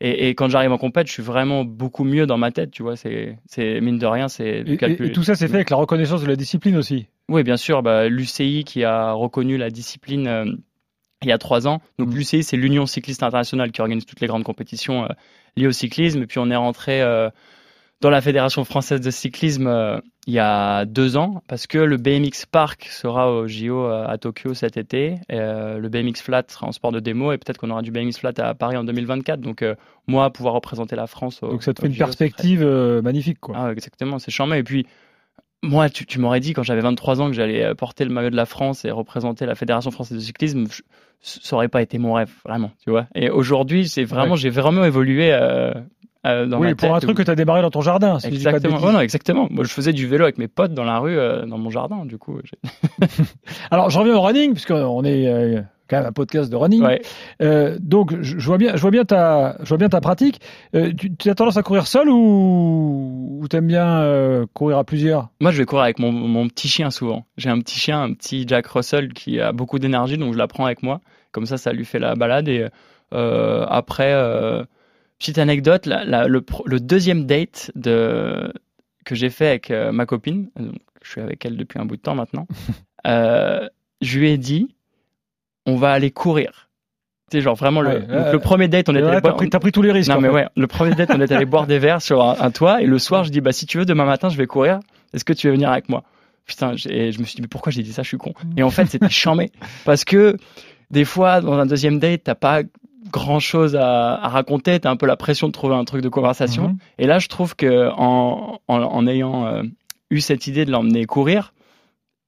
et, 0.00 0.28
et 0.28 0.34
quand 0.34 0.48
j'arrive 0.50 0.72
en 0.72 0.76
compète, 0.76 1.06
je 1.06 1.12
suis 1.12 1.22
vraiment 1.22 1.64
beaucoup 1.64 2.02
mieux 2.02 2.26
dans 2.26 2.36
ma 2.36 2.50
tête, 2.50 2.72
tu 2.72 2.82
vois. 2.82 2.96
C'est, 2.96 3.38
c'est 3.46 3.80
mine 3.80 3.96
de 3.96 4.04
rien, 4.06 4.26
c'est 4.28 4.64
du 4.64 4.74
et- 4.74 5.12
tout 5.12 5.22
ça, 5.22 5.36
c'est 5.36 5.46
fait 5.46 5.54
avec 5.54 5.70
la 5.70 5.76
reconnaissance 5.76 6.20
de 6.20 6.26
la 6.26 6.34
discipline 6.34 6.76
aussi. 6.76 7.06
Oui, 7.28 7.44
bien 7.44 7.56
sûr. 7.56 7.80
Bah, 7.82 8.08
L'UCI 8.08 8.64
qui 8.64 8.82
a 8.82 9.12
reconnu 9.12 9.56
la 9.56 9.70
discipline 9.70 10.26
euh, 10.26 10.44
il 11.24 11.28
y 11.28 11.32
a 11.32 11.38
trois 11.38 11.66
ans. 11.66 11.80
Donc 11.98 12.08
Mhm. 12.08 12.14
l'UCI, 12.16 12.42
c'est 12.42 12.56
l'Union 12.56 12.86
cycliste 12.86 13.22
internationale 13.22 13.72
qui 13.72 13.80
organise 13.80 14.06
toutes 14.06 14.20
les 14.20 14.26
grandes 14.26 14.44
compétitions 14.44 15.04
euh, 15.04 15.08
liées 15.56 15.66
au 15.66 15.72
cyclisme. 15.72 16.22
Et 16.22 16.26
puis 16.26 16.38
on 16.38 16.50
est 16.50 16.56
rentré 16.56 17.02
euh, 17.02 17.30
dans 18.00 18.10
la 18.10 18.20
Fédération 18.20 18.64
française 18.64 19.00
de 19.00 19.10
cyclisme 19.10 19.66
euh, 19.66 19.98
il 20.26 20.34
y 20.34 20.38
a 20.38 20.84
deux 20.84 21.16
ans 21.16 21.42
parce 21.48 21.66
que 21.66 21.78
le 21.78 21.96
BMX 21.96 22.46
Park 22.50 22.86
sera 22.90 23.30
au 23.30 23.46
JO 23.46 23.84
à 23.86 24.16
Tokyo 24.18 24.54
cet 24.54 24.76
été. 24.78 25.16
Le 25.28 25.86
BMX 25.88 26.22
Flat 26.22 26.44
sera 26.48 26.66
en 26.66 26.72
sport 26.72 26.92
de 26.92 27.00
démo 27.00 27.32
et 27.32 27.38
peut-être 27.38 27.58
qu'on 27.58 27.68
aura 27.70 27.82
du 27.82 27.90
BMX 27.90 28.18
Flat 28.20 28.32
à 28.38 28.54
Paris 28.54 28.76
en 28.78 28.84
2024. 28.84 29.40
Donc 29.40 29.62
moi, 30.06 30.30
pouvoir 30.30 30.54
représenter 30.54 30.96
la 30.96 31.06
France. 31.06 31.42
au- 31.42 31.48
Donc 31.48 31.62
ça 31.62 31.74
te 31.74 31.80
fait 31.82 31.88
une 31.88 31.92
JO, 31.92 32.06
ce 32.06 32.12
serait- 32.12 32.24
perspective 32.30 32.64
magnifique, 33.02 33.38
quoi. 33.40 33.54
ah, 33.58 33.70
exactement, 33.72 34.18
c'est 34.18 34.30
charmant. 34.30 34.54
Et 34.54 34.62
puis, 34.62 34.86
moi, 35.64 35.88
tu, 35.90 36.06
tu 36.06 36.18
m'aurais 36.18 36.40
dit 36.40 36.52
quand 36.52 36.62
j'avais 36.62 36.80
23 36.80 37.20
ans 37.20 37.26
que 37.28 37.32
j'allais 37.34 37.64
euh, 37.64 37.74
porter 37.74 38.04
le 38.04 38.10
maillot 38.10 38.30
de 38.30 38.36
la 38.36 38.46
France 38.46 38.84
et 38.84 38.90
représenter 38.90 39.46
la 39.46 39.54
Fédération 39.54 39.90
française 39.90 40.18
de 40.18 40.22
cyclisme, 40.22 40.66
je- 40.70 40.82
ça 41.22 41.56
aurait 41.56 41.68
pas 41.68 41.82
été 41.82 41.98
mon 41.98 42.12
rêve, 42.14 42.30
vraiment, 42.44 42.70
tu 42.84 42.90
vois. 42.90 43.06
Et 43.14 43.30
aujourd'hui, 43.30 43.88
c'est 43.88 44.04
vraiment, 44.04 44.32
Ouais. 44.32 44.38
j'ai 44.38 44.50
vraiment 44.50 44.84
évolué 44.84 45.32
euh, 45.32 45.72
euh, 46.26 46.46
dans 46.46 46.58
oui, 46.58 46.68
ma 46.68 46.74
pour 46.74 46.94
un 46.94 47.00
truc 47.00 47.12
où- 47.12 47.14
que 47.14 47.22
tu 47.22 47.30
as 47.30 47.34
démarré 47.34 47.62
dans 47.62 47.70
ton 47.70 47.80
jardin. 47.80 48.18
Si 48.18 48.26
Exactement. 48.28 48.78
Ouais, 48.80 48.92
non, 48.92 49.00
exactement. 49.00 49.46
Moi, 49.50 49.64
je 49.64 49.70
faisais 49.70 49.92
du 49.92 50.06
vélo 50.06 50.24
avec 50.24 50.38
mes 50.38 50.48
potes 50.48 50.72
dans 50.74 50.84
la 50.84 50.98
rue, 50.98 51.16
euh, 51.18 51.44
dans 51.46 51.58
mon 51.58 51.70
jardin, 51.70 52.04
du 52.04 52.18
coup. 52.18 52.38
Alors, 53.70 53.90
je 53.90 53.98
reviens 53.98 54.14
au 54.16 54.20
running, 54.20 54.52
puisqu'on 54.52 55.04
est 55.04 55.26
euh, 55.28 55.60
quand 55.88 55.98
même 55.98 56.06
un 56.06 56.12
podcast 56.12 56.50
de 56.50 56.56
running. 56.56 56.82
Ouais. 56.82 57.02
Euh, 57.42 57.76
donc, 57.80 58.14
je, 58.22 58.38
je 58.38 58.46
vois 58.46 58.58
bien, 58.58 58.74
je 58.76 58.80
vois 58.80 58.90
bien 58.90 59.04
ta, 59.04 59.56
je 59.62 59.68
vois 59.68 59.76
bien 59.78 59.88
ta 59.88 60.00
pratique. 60.00 60.40
Euh, 60.74 60.92
tu, 60.96 61.14
tu 61.14 61.28
as 61.30 61.34
tendance 61.34 61.56
à 61.56 61.62
courir 61.62 61.86
seul 61.86 62.08
ou, 62.08 63.38
ou 63.42 63.48
t'aimes 63.48 63.66
bien 63.66 64.00
euh, 64.00 64.46
courir 64.54 64.78
à 64.78 64.84
plusieurs? 64.84 65.28
Moi, 65.40 65.50
je 65.50 65.58
vais 65.58 65.64
courir 65.66 65.84
avec 65.84 65.98
mon, 65.98 66.10
mon 66.12 66.48
petit 66.48 66.68
chien 66.68 66.90
souvent. 66.90 67.26
J'ai 67.36 67.50
un 67.50 67.58
petit 67.60 67.78
chien, 67.78 68.02
un 68.02 68.12
petit 68.14 68.46
Jack 68.48 68.66
Russell 68.68 69.12
qui 69.12 69.40
a 69.40 69.52
beaucoup 69.52 69.78
d'énergie, 69.78 70.16
donc 70.16 70.32
je 70.32 70.38
la 70.38 70.46
prends 70.48 70.64
avec 70.66 70.82
moi. 70.82 71.00
Comme 71.32 71.46
ça, 71.46 71.56
ça 71.58 71.72
lui 71.72 71.84
fait 71.84 71.98
la 71.98 72.14
balade. 72.14 72.48
Et 72.48 72.66
euh, 73.12 73.66
après, 73.68 74.12
petite 75.18 75.38
anecdote, 75.38 75.86
la- 75.86 76.04
la- 76.04 76.28
le, 76.28 76.42
deuxième 76.80 77.26
date 77.26 77.70
de, 77.74 78.52
que 79.04 79.14
j'ai 79.14 79.30
fait 79.30 79.48
avec 79.48 79.70
ma 79.70 80.06
copine, 80.06 80.48
donc, 80.58 80.76
je 81.02 81.10
suis 81.10 81.20
avec 81.20 81.44
elle 81.44 81.56
depuis 81.56 81.78
un 81.78 81.84
bout 81.84 81.96
de 81.96 82.00
temps 82.02 82.14
maintenant, 82.14 82.46
je 83.04 84.18
lui 84.18 84.30
ai 84.30 84.38
dit, 84.38 84.74
on 85.66 85.76
va 85.76 85.92
aller 85.92 86.10
courir. 86.10 86.68
Tu 87.30 87.38
sais, 87.38 87.40
genre 87.42 87.54
vraiment, 87.56 87.80
le, 87.80 87.88
Ouais, 87.88 88.00
donc, 88.00 88.10
euh, 88.10 88.32
le 88.32 88.38
premier 88.38 88.68
date, 88.68 88.88
on 88.88 88.94
Et 88.94 88.98
était 88.98 89.08
allé 89.08 89.20
boire- 89.20 89.36
t'as 89.50 89.58
pris 89.58 89.72
tous 89.72 89.82
les 89.82 89.92
risques. 89.92 90.10
non 90.10 90.20
mais 90.20 90.28
fait. 90.28 90.34
ouais, 90.34 90.46
le 90.56 90.66
premier 90.66 90.94
date, 90.94 91.10
on 91.14 91.20
est 91.20 91.32
allé 91.32 91.46
boire 91.46 91.66
des 91.66 91.78
verres 91.78 92.02
sur 92.02 92.22
un, 92.22 92.36
un 92.38 92.50
toit 92.50 92.82
et 92.82 92.86
le 92.86 92.98
soir, 92.98 93.24
je 93.24 93.30
dis 93.30 93.40
bah 93.40 93.52
si 93.52 93.64
tu 93.66 93.78
veux 93.78 93.84
demain 93.86 94.04
matin, 94.04 94.28
je 94.28 94.36
vais 94.36 94.46
courir. 94.46 94.80
Est-ce 95.14 95.24
que 95.24 95.32
tu 95.32 95.46
veux 95.48 95.54
venir 95.54 95.70
avec 95.70 95.88
moi? 95.88 96.02
Putain, 96.44 96.76
j'ai- 96.76 97.12
je 97.12 97.18
me 97.20 97.24
suis 97.24 97.36
dit 97.36 97.42
mais 97.42 97.48
pourquoi 97.48 97.72
j'ai 97.72 97.82
dit 97.82 97.92
ça, 97.92 98.02
je 98.02 98.08
suis 98.08 98.18
con. 98.18 98.34
Et 98.58 98.62
en 98.62 98.70
fait, 98.70 98.84
c'était 98.86 99.08
chambé 99.08 99.50
parce 99.86 100.04
que 100.04 100.36
des 100.90 101.04
fois 101.06 101.40
dans 101.40 101.54
un 101.54 101.64
deuxième 101.66 101.98
date, 101.98 102.22
t'as 102.24 102.34
pas 102.34 102.60
grand 103.10 103.38
chose 103.40 103.74
à, 103.76 104.14
à 104.16 104.28
raconter, 104.28 104.78
t'as 104.80 104.90
un 104.90 104.96
peu 104.96 105.06
la 105.06 105.16
pression 105.16 105.46
de 105.46 105.52
trouver 105.52 105.74
un 105.76 105.84
truc 105.84 106.02
de 106.02 106.08
conversation. 106.10 106.68
Mhm. 106.68 106.76
Et 106.98 107.06
là, 107.06 107.18
je 107.18 107.28
trouve 107.28 107.56
que 107.56 107.88
en, 107.96 108.60
en, 108.68 108.82
en 108.82 109.06
ayant 109.06 109.46
euh, 109.46 109.62
eu 110.10 110.20
cette 110.20 110.46
idée 110.46 110.64
de 110.66 110.70
l'emmener 110.72 111.06
courir, 111.06 111.54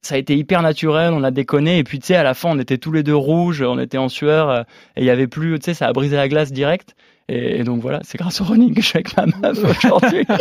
ça 0.06 0.14
a 0.14 0.18
été 0.18 0.36
hyper 0.36 0.62
naturel, 0.62 1.12
on 1.12 1.22
a 1.22 1.30
déconné, 1.30 1.78
et 1.78 1.84
puis 1.84 1.98
tu 1.98 2.06
sais, 2.06 2.16
à 2.16 2.22
la 2.22 2.34
fin, 2.34 2.50
on 2.52 2.58
était 2.58 2.78
tous 2.78 2.92
les 2.92 3.02
deux 3.02 3.14
rouges, 3.16 3.62
on 3.62 3.78
était 3.78 3.98
en 3.98 4.08
sueur, 4.08 4.48
euh, 4.50 4.62
et 4.96 5.00
il 5.02 5.04
y 5.04 5.10
avait 5.10 5.26
plus, 5.26 5.58
tu 5.58 5.64
sais, 5.66 5.74
ça 5.74 5.86
a 5.86 5.92
brisé 5.92 6.16
la 6.16 6.28
glace 6.28 6.52
direct. 6.52 6.94
Et, 7.28 7.58
et 7.60 7.64
donc 7.64 7.80
voilà, 7.80 7.98
c'est 8.04 8.18
grâce 8.18 8.40
au 8.40 8.44
running 8.44 8.72
que 8.74 8.80
je 8.82 8.86
suis 8.86 8.98
avec 8.98 9.16
ma 9.16 9.26
meuf 9.26 9.58
aujourd'hui. 9.84 10.24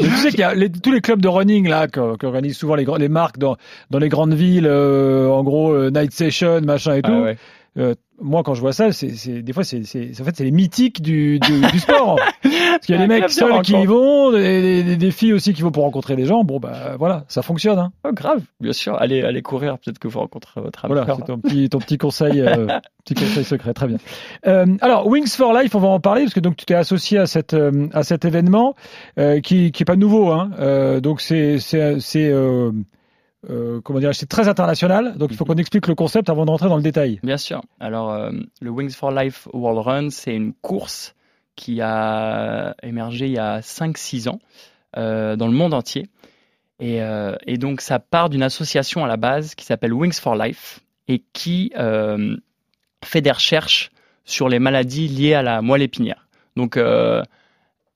Tu 0.00 0.06
sais 0.16 0.30
qu'il 0.30 0.40
y 0.40 0.42
a 0.42 0.54
les- 0.54 0.70
tous 0.70 0.90
les 0.90 1.00
clubs 1.00 1.20
de 1.20 1.28
running 1.28 1.68
là 1.68 1.86
qu'organisent 1.86 2.56
souvent 2.56 2.74
les, 2.74 2.86
les 2.98 3.08
marques 3.08 3.38
dans, 3.38 3.56
dans 3.90 3.98
les 3.98 4.08
grandes 4.08 4.34
villes, 4.34 4.66
euh, 4.66 5.28
en 5.28 5.44
gros 5.44 5.72
euh, 5.72 5.90
night 5.90 6.12
session, 6.12 6.60
machin 6.62 6.94
et 6.96 7.02
tout. 7.02 7.10
Ah 7.12 7.20
ouais. 7.22 7.36
Euh, 7.76 7.94
moi, 8.20 8.44
quand 8.44 8.54
je 8.54 8.60
vois 8.60 8.72
ça, 8.72 8.92
c'est, 8.92 9.42
des 9.42 9.52
fois, 9.52 9.64
c'est, 9.64 9.78
en 9.80 10.24
fait, 10.24 10.36
c'est 10.36 10.44
les 10.44 10.52
mythiques 10.52 11.02
du, 11.02 11.40
du, 11.40 11.60
du 11.60 11.78
sport. 11.80 12.16
Parce 12.42 12.86
qu'il 12.86 12.94
y 12.94 12.98
a 12.98 13.00
des 13.00 13.08
mecs 13.08 13.18
Bien 13.24 13.28
sûr, 13.28 13.48
seuls 13.48 13.62
qui 13.62 13.72
y 13.72 13.86
vont, 13.86 14.30
des, 14.30 14.84
des- 14.84 14.96
des 14.96 15.10
filles 15.10 15.32
aussi 15.32 15.52
qui 15.54 15.62
vont 15.62 15.72
pour 15.72 15.82
rencontrer 15.82 16.14
des 16.14 16.24
gens. 16.24 16.44
Bon, 16.44 16.60
bah 16.60 16.94
voilà, 16.98 17.24
ça 17.26 17.42
fonctionne. 17.42 17.78
Hein. 17.80 17.92
Oh, 18.06 18.12
grave, 18.12 18.42
bien 18.60 18.72
sûr, 18.72 18.94
allez, 19.00 19.22
allez 19.22 19.42
courir, 19.42 19.78
peut-être 19.78 19.98
que 19.98 20.06
vous 20.06 20.20
rencontrerez 20.20 20.60
votre 20.60 20.84
ami. 20.84 20.94
Voilà, 20.94 21.14
c'est 21.16 21.24
ton 21.24 21.38
petit, 21.38 21.68
ton 21.68 21.78
petit 21.78 21.98
conseil, 21.98 22.40
euh, 22.40 22.66
petit 23.04 23.14
conseil 23.14 23.42
secret, 23.44 23.74
très 23.74 23.88
bien. 23.88 23.98
Euh, 24.46 24.66
alors, 24.80 25.08
Wings 25.08 25.26
for 25.28 25.52
Life, 25.52 25.74
on 25.74 25.80
va 25.80 25.88
en 25.88 25.98
parler 26.00 26.22
parce 26.22 26.34
que 26.34 26.40
donc 26.40 26.56
tu 26.56 26.66
t'es 26.66 26.74
associé 26.74 27.18
à 27.18 27.26
cette, 27.26 27.56
à 27.92 28.02
cet 28.04 28.24
événement 28.24 28.76
qui, 29.42 29.72
qui 29.72 29.82
est 29.82 29.86
pas 29.86 29.96
nouveau. 29.96 30.30
Hein. 30.30 31.00
Donc 31.00 31.20
c'est, 31.20 31.58
c'est, 31.58 32.32
euh, 33.50 33.80
comment 33.80 33.98
dire, 33.98 34.14
c'est 34.14 34.28
très 34.28 34.48
international. 34.48 35.16
Donc 35.16 35.30
il 35.30 35.36
faut 35.36 35.44
qu'on 35.44 35.54
explique 35.54 35.86
le 35.86 35.94
concept 35.94 36.28
avant 36.28 36.44
de 36.44 36.50
rentrer 36.50 36.68
dans 36.68 36.76
le 36.76 36.82
détail. 36.82 37.20
Bien 37.22 37.36
sûr. 37.36 37.62
Alors, 37.80 38.10
euh, 38.10 38.30
le 38.60 38.70
Wings 38.70 38.90
for 38.90 39.10
Life 39.10 39.48
World 39.52 39.86
Run, 39.86 40.10
c'est 40.10 40.34
une 40.34 40.52
course 40.52 41.14
qui 41.56 41.80
a 41.80 42.74
émergé 42.82 43.26
il 43.26 43.32
y 43.32 43.38
a 43.38 43.60
5-6 43.60 44.28
ans 44.28 44.40
euh, 44.96 45.36
dans 45.36 45.46
le 45.46 45.52
monde 45.52 45.74
entier. 45.74 46.08
Et, 46.80 46.98
et 47.46 47.56
donc, 47.56 47.80
ça 47.80 48.00
part 48.00 48.28
d'une 48.28 48.42
association 48.42 49.04
à 49.04 49.08
la 49.08 49.16
base 49.16 49.54
qui 49.54 49.64
s'appelle 49.64 49.94
Wings 49.94 50.12
for 50.12 50.34
Life 50.34 50.80
et 51.06 51.22
qui 51.32 51.72
fait 53.04 53.20
des 53.20 53.30
recherches 53.30 53.90
sur 54.24 54.48
les 54.48 54.58
maladies 54.58 55.06
liées 55.06 55.34
à 55.34 55.42
la 55.42 55.62
moelle 55.62 55.82
épinière. 55.82 56.26
Donc, 56.56 56.76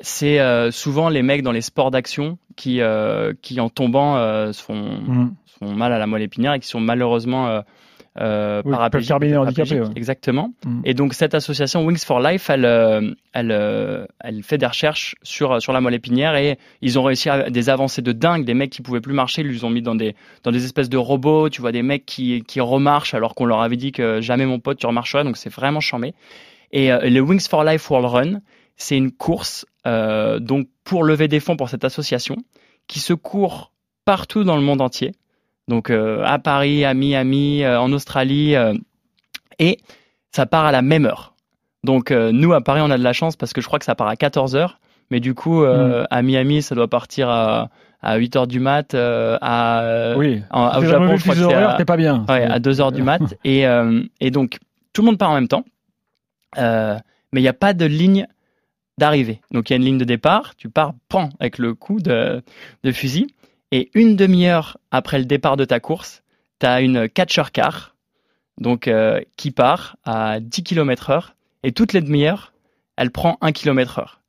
c'est 0.00 0.40
euh, 0.40 0.70
souvent 0.70 1.08
les 1.08 1.22
mecs 1.22 1.42
dans 1.42 1.52
les 1.52 1.60
sports 1.60 1.90
d'action 1.90 2.38
qui, 2.56 2.80
euh, 2.80 3.32
qui 3.42 3.60
en 3.60 3.68
tombant, 3.68 4.16
euh, 4.16 4.52
se 4.52 4.62
font, 4.62 5.00
se 5.46 5.58
font 5.58 5.72
mal 5.72 5.92
à 5.92 5.98
la 5.98 6.06
moelle 6.06 6.22
épinière 6.22 6.54
et 6.54 6.60
qui 6.60 6.68
sont 6.68 6.80
malheureusement 6.80 7.48
euh, 7.48 7.60
euh, 8.20 8.62
Oui, 8.64 8.72
paraplégiques, 8.72 9.12
handicapés, 9.12 9.80
ouais. 9.80 9.88
Exactement. 9.96 10.52
Mm. 10.64 10.80
Et 10.84 10.94
donc 10.94 11.14
cette 11.14 11.34
association 11.34 11.84
Wings 11.84 12.04
for 12.04 12.20
Life, 12.20 12.48
elle, 12.50 12.64
elle, 13.32 14.06
elle 14.20 14.42
fait 14.42 14.58
des 14.58 14.66
recherches 14.66 15.14
sur 15.22 15.60
sur 15.60 15.72
la 15.72 15.80
moelle 15.80 15.94
épinière 15.94 16.36
et 16.36 16.58
ils 16.80 16.98
ont 16.98 17.02
réussi 17.02 17.28
à 17.28 17.50
des 17.50 17.68
avancées 17.68 18.02
de 18.02 18.12
dingue. 18.12 18.44
Des 18.44 18.54
mecs 18.54 18.70
qui 18.70 18.82
pouvaient 18.82 19.00
plus 19.00 19.14
marcher, 19.14 19.42
ils 19.42 19.48
les 19.48 19.64
ont 19.64 19.70
mis 19.70 19.82
dans 19.82 19.94
des 19.94 20.14
dans 20.42 20.50
des 20.50 20.64
espèces 20.64 20.88
de 20.88 20.96
robots. 20.96 21.48
Tu 21.48 21.60
vois 21.60 21.72
des 21.72 21.82
mecs 21.82 22.06
qui 22.06 22.42
qui 22.42 22.60
remarchent 22.60 23.14
alors 23.14 23.34
qu'on 23.34 23.46
leur 23.46 23.62
avait 23.62 23.76
dit 23.76 23.92
que 23.92 24.20
jamais 24.20 24.46
mon 24.46 24.58
pote 24.58 24.78
tu 24.78 24.86
remarcherais. 24.86 25.24
Donc 25.24 25.36
c'est 25.36 25.52
vraiment 25.52 25.80
charmé. 25.80 26.14
Et 26.72 26.90
le 26.90 27.20
Wings 27.20 27.48
for 27.48 27.64
Life 27.64 27.88
World 27.88 28.06
Run, 28.06 28.40
c'est 28.78 28.96
une 28.96 29.10
course 29.12 29.66
euh, 29.86 30.38
donc 30.38 30.68
pour 30.84 31.04
lever 31.04 31.28
des 31.28 31.40
fonds 31.40 31.56
pour 31.56 31.68
cette 31.68 31.84
association 31.84 32.36
qui 32.86 32.98
se 33.00 33.12
court 33.12 33.72
partout 34.06 34.42
dans 34.44 34.56
le 34.56 34.62
monde 34.62 34.80
entier. 34.80 35.12
Donc 35.68 35.90
euh, 35.90 36.22
à 36.24 36.38
Paris, 36.38 36.84
à 36.86 36.94
Miami, 36.94 37.62
euh, 37.62 37.78
en 37.78 37.92
Australie, 37.92 38.54
et 39.58 39.78
ça 40.34 40.46
part 40.46 40.64
à 40.64 40.72
la 40.72 40.80
même 40.82 41.04
heure. 41.04 41.34
Donc 41.84 42.10
nous 42.10 42.52
à 42.54 42.60
Paris 42.62 42.80
on 42.82 42.90
a 42.90 42.96
de 42.98 43.02
la 43.04 43.12
chance 43.12 43.36
parce 43.36 43.52
que 43.52 43.60
je 43.60 43.66
crois 43.66 43.78
que 43.78 43.84
ça 43.84 43.94
part 43.94 44.08
à 44.08 44.16
14 44.16 44.56
heures, 44.56 44.80
mais 45.10 45.20
du 45.20 45.34
coup 45.34 45.62
euh, 45.62 46.04
à 46.10 46.22
Miami 46.22 46.62
ça 46.62 46.74
doit 46.74 46.88
partir 46.88 47.28
à, 47.28 47.68
à 48.02 48.16
8 48.16 48.36
heures 48.36 48.46
du 48.46 48.60
mat, 48.60 48.94
euh, 48.94 49.36
à 49.40 50.14
Oui. 50.16 50.42
en- 50.50 50.78
au 50.78 50.84
Japon 50.84 51.16
je 51.16 51.22
crois 51.22 51.34
que 51.34 51.82
à- 51.82 51.84
pas 51.84 51.96
bien. 51.96 52.24
Ouais, 52.28 52.44
à 52.44 52.58
2 52.58 52.80
heures 52.80 52.92
du 52.92 53.02
mat. 53.02 53.20
Et, 53.44 53.66
euh, 53.66 54.02
et 54.20 54.30
donc, 54.30 54.58
tout 54.92 55.02
le 55.02 55.06
monde 55.06 55.18
part 55.18 55.30
en 55.30 55.34
même 55.34 55.48
temps. 55.48 55.64
Euh, 56.58 56.96
mais 57.32 57.40
il 57.40 57.42
n'y 57.44 57.48
a 57.48 57.52
pas 57.52 57.74
de 57.74 57.84
ligne 57.84 58.26
d'arrivée. 58.98 59.40
Donc, 59.50 59.70
il 59.70 59.72
y 59.72 59.74
a 59.74 59.76
une 59.76 59.84
ligne 59.84 59.98
de 59.98 60.04
départ. 60.04 60.54
Tu 60.56 60.68
pars, 60.68 60.94
pan, 61.08 61.30
avec 61.40 61.58
le 61.58 61.74
coup 61.74 62.00
de, 62.00 62.42
de 62.84 62.92
fusil. 62.92 63.28
Et 63.70 63.90
une 63.94 64.16
demi-heure 64.16 64.78
après 64.90 65.18
le 65.18 65.24
départ 65.24 65.56
de 65.56 65.64
ta 65.64 65.80
course, 65.80 66.22
tu 66.60 66.66
as 66.66 66.80
une 66.80 67.08
catcher 67.08 67.44
car 67.52 67.94
donc, 68.60 68.88
euh, 68.88 69.20
qui 69.36 69.50
part 69.50 69.96
à 70.04 70.40
10 70.40 70.64
km 70.64 71.10
heure. 71.10 71.34
Et 71.62 71.72
toutes 71.72 71.92
les 71.92 72.00
demi-heures, 72.00 72.52
elle 72.96 73.10
prend 73.10 73.38
1 73.40 73.52
km 73.52 74.00
heure. 74.00 74.20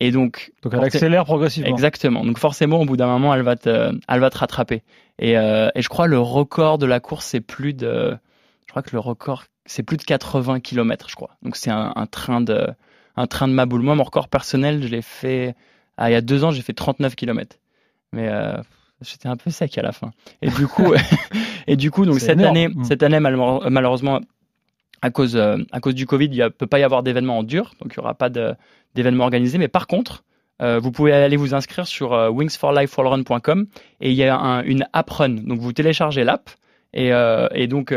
Et 0.00 0.10
donc, 0.10 0.52
Donc 0.62 0.74
elle 0.74 0.84
accélère 0.84 1.24
progressivement. 1.24 1.70
Exactement. 1.70 2.24
Donc 2.24 2.38
forcément, 2.38 2.80
au 2.80 2.84
bout 2.84 2.96
d'un 2.96 3.06
moment, 3.06 3.32
elle 3.32 3.42
va 3.42 3.56
te, 3.56 3.98
elle 4.08 4.20
va 4.20 4.30
te 4.30 4.38
rattraper. 4.38 4.82
Et, 5.18 5.38
euh, 5.38 5.70
et 5.74 5.82
je 5.82 5.88
crois 5.88 6.06
le 6.06 6.18
record 6.18 6.78
de 6.78 6.86
la 6.86 7.00
course, 7.00 7.24
c'est 7.26 7.40
plus 7.40 7.72
de, 7.72 8.16
je 8.66 8.70
crois 8.70 8.82
que 8.82 8.90
le 8.92 8.98
record, 8.98 9.44
c'est 9.64 9.82
plus 9.82 9.96
de 9.96 10.02
80 10.02 10.60
km, 10.60 11.08
je 11.08 11.14
crois. 11.14 11.36
Donc 11.42 11.56
c'est 11.56 11.70
un, 11.70 11.92
un 11.96 12.06
train 12.06 12.42
de, 12.42 12.66
un 13.16 13.26
train 13.26 13.48
de 13.48 13.52
ma 13.52 13.66
boule. 13.66 13.82
Moi, 13.82 13.94
mon 13.94 14.04
record 14.04 14.28
personnel, 14.28 14.82
je 14.82 14.88
l'ai 14.88 15.02
fait, 15.02 15.54
ah, 15.96 16.10
il 16.10 16.12
y 16.12 16.16
a 16.16 16.20
deux 16.20 16.44
ans, 16.44 16.50
j'ai 16.50 16.62
fait 16.62 16.72
39 16.74 17.14
km. 17.16 17.56
Mais 18.12 18.28
euh, 18.28 18.56
j'étais 19.02 19.28
un 19.28 19.36
peu 19.36 19.50
sec 19.50 19.76
à 19.78 19.82
la 19.82 19.92
fin. 19.92 20.10
Et 20.42 20.50
du 20.50 20.66
coup, 20.66 20.92
et 21.66 21.76
du 21.76 21.90
coup, 21.90 22.04
donc 22.04 22.14
C'est 22.20 22.26
cette 22.26 22.38
énorme. 22.40 22.56
année, 22.56 22.68
Mm. 22.68 22.84
cette 22.84 23.02
année, 23.02 23.20
malheure- 23.20 23.70
malheureusement, 23.70 24.20
à 25.02 25.10
cause, 25.10 25.36
euh, 25.36 25.56
à 25.72 25.80
cause 25.80 25.94
du 25.94 26.06
Covid, 26.06 26.26
il 26.32 26.38
ne 26.38 26.48
peut 26.48 26.66
pas 26.66 26.78
y 26.78 26.82
avoir 26.82 27.02
d'événements 27.02 27.38
en 27.38 27.42
dur, 27.42 27.72
donc 27.80 27.92
il 27.94 27.98
n'y 28.00 28.02
aura 28.04 28.14
pas 28.14 28.28
d'événements 28.94 29.24
organisés. 29.24 29.58
Mais 29.58 29.68
par 29.68 29.86
contre, 29.86 30.24
euh, 30.62 30.78
vous 30.78 30.90
pouvez 30.90 31.12
aller 31.12 31.36
vous 31.36 31.54
inscrire 31.54 31.86
sur 31.86 32.14
euh, 32.14 32.30
wingsforlifewallrun.com 32.30 33.66
et 34.00 34.10
il 34.10 34.16
y 34.16 34.24
a 34.24 34.36
un- 34.36 34.62
une 34.64 34.86
app 34.92 35.10
run. 35.10 35.28
Donc 35.30 35.60
vous 35.60 35.72
téléchargez 35.72 36.24
l'app 36.24 36.48
et, 36.94 37.12
euh, 37.12 37.46
et 37.54 37.66
donc 37.66 37.94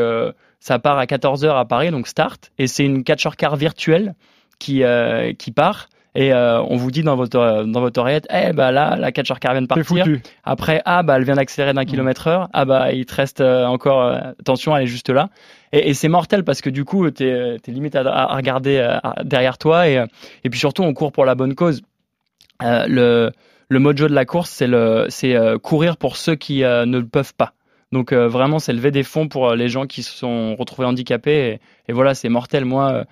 ça 0.59 0.77
part 0.79 0.97
à 0.97 1.05
14h 1.05 1.55
à 1.57 1.65
Paris, 1.65 1.89
donc 1.91 2.07
start. 2.07 2.51
Et 2.57 2.67
c'est 2.67 2.83
une 2.83 3.03
catcher 3.05 3.29
car 3.37 3.55
virtuelle 3.55 4.13
qui, 4.59 4.83
euh, 4.83 5.33
qui 5.33 5.51
part. 5.51 5.89
Et 6.15 6.33
euh, 6.33 6.59
on 6.63 6.75
vous 6.75 6.89
dit 6.89 7.03
dans 7.03 7.15
votre, 7.15 7.63
dans 7.65 7.81
votre 7.81 7.99
oreillette, 8.01 8.27
eh 8.33 8.51
bah 8.51 8.71
là, 8.71 8.95
la 8.97 9.11
catcher 9.11 9.35
car 9.39 9.53
vient 9.53 9.61
de 9.61 9.67
partir. 9.67 10.05
Après, 10.43 10.81
ah 10.85 11.03
bah 11.03 11.17
elle 11.17 11.23
vient 11.23 11.35
d'accélérer 11.35 11.73
d'un 11.73 11.85
kilomètre 11.85 12.27
heure. 12.27 12.49
Ah 12.51 12.65
bah 12.65 12.91
il 12.91 13.05
te 13.05 13.13
reste 13.13 13.41
euh, 13.41 13.65
encore, 13.65 14.01
euh, 14.01 14.17
attention, 14.39 14.75
elle 14.75 14.83
est 14.83 14.87
juste 14.87 15.09
là. 15.11 15.29
Et, 15.71 15.89
et 15.89 15.93
c'est 15.93 16.09
mortel 16.09 16.43
parce 16.43 16.61
que 16.61 16.71
du 16.71 16.83
coup, 16.83 17.09
t'es 17.11 17.57
es 17.65 17.71
limite 17.71 17.95
à, 17.95 18.01
à 18.01 18.35
regarder 18.35 18.77
euh, 18.77 18.97
à- 19.03 19.23
derrière 19.23 19.59
toi. 19.59 19.87
Et, 19.87 19.99
euh, 19.99 20.07
et 20.43 20.49
puis 20.49 20.59
surtout, 20.59 20.81
on 20.83 20.93
court 20.95 21.11
pour 21.11 21.25
la 21.25 21.35
bonne 21.35 21.53
cause. 21.53 21.83
Euh, 22.63 22.85
le, 22.87 23.31
le 23.69 23.79
mojo 23.79 24.07
de 24.07 24.13
la 24.13 24.25
course, 24.25 24.49
c'est 24.49 24.67
le, 24.67 25.05
c'est 25.09 25.35
euh, 25.35 25.59
courir 25.59 25.95
pour 25.95 26.17
ceux 26.17 26.35
qui 26.35 26.63
euh, 26.63 26.85
ne 26.87 26.97
le 26.97 27.05
peuvent 27.05 27.35
pas. 27.35 27.53
Donc 27.91 28.11
euh, 28.11 28.27
vraiment, 28.27 28.57
c'est 28.57 28.73
lever 28.73 28.91
des 28.91 29.03
fonds 29.03 29.27
pour 29.27 29.49
euh, 29.49 29.55
les 29.55 29.69
gens 29.69 29.85
qui 29.85 30.01
se 30.01 30.11
sont 30.11 30.55
retrouvés 30.55 30.87
handicapés. 30.87 31.59
Et, 31.87 31.91
et 31.91 31.93
voilà, 31.93 32.15
c'est 32.15 32.29
mortel. 32.29 32.65
Moi, 32.65 32.91
euh, 32.91 33.03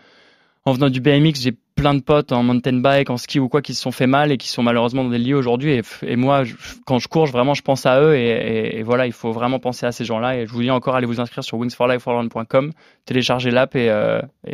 en 0.67 0.73
venant 0.73 0.89
du 0.89 0.99
BMX, 1.01 1.39
j'ai 1.41 1.55
plein 1.75 1.93
de 1.93 2.01
potes 2.01 2.31
en 2.31 2.43
mountain 2.43 2.73
bike, 2.79 3.09
en 3.09 3.17
ski 3.17 3.39
ou 3.39 3.47
quoi, 3.49 3.61
qui 3.61 3.73
se 3.73 3.81
sont 3.81 3.91
fait 3.91 4.07
mal 4.07 4.31
et 4.31 4.37
qui 4.37 4.49
sont 4.49 4.63
malheureusement 4.63 5.03
dans 5.03 5.09
des 5.11 5.17
lits 5.19 5.33
aujourd'hui. 5.33 5.79
Et, 6.05 6.15
moi, 6.15 6.43
je- 6.43 6.55
quand 6.85 6.99
je 6.99 7.07
cours, 7.07 7.25
je- 7.27 7.31
vraiment, 7.31 7.53
je 7.53 7.61
pense 7.61 7.85
à 7.85 8.01
eux. 8.01 8.15
Et, 8.15 8.27
et- 8.29 8.79
et 8.79 8.83
voilà, 8.83 9.05
il 9.05 9.11
faut 9.13 9.31
vraiment 9.31 9.59
penser 9.59 9.85
à 9.85 9.91
ces 9.91 10.03
gens-là. 10.03 10.37
Et 10.37 10.45
je 10.47 10.51
vous 10.51 10.61
dis 10.61 10.71
encore, 10.71 10.95
allez 10.95 11.05
vous 11.07 11.19
inscrire 11.21 11.43
sur 11.43 11.57
wingsforlifeforrun.com, 11.59 12.71
téléchargez 13.05 13.51
l'app 13.51 13.75
et, 13.75 13.89
euh, 13.89 14.19
euh, 14.47 14.51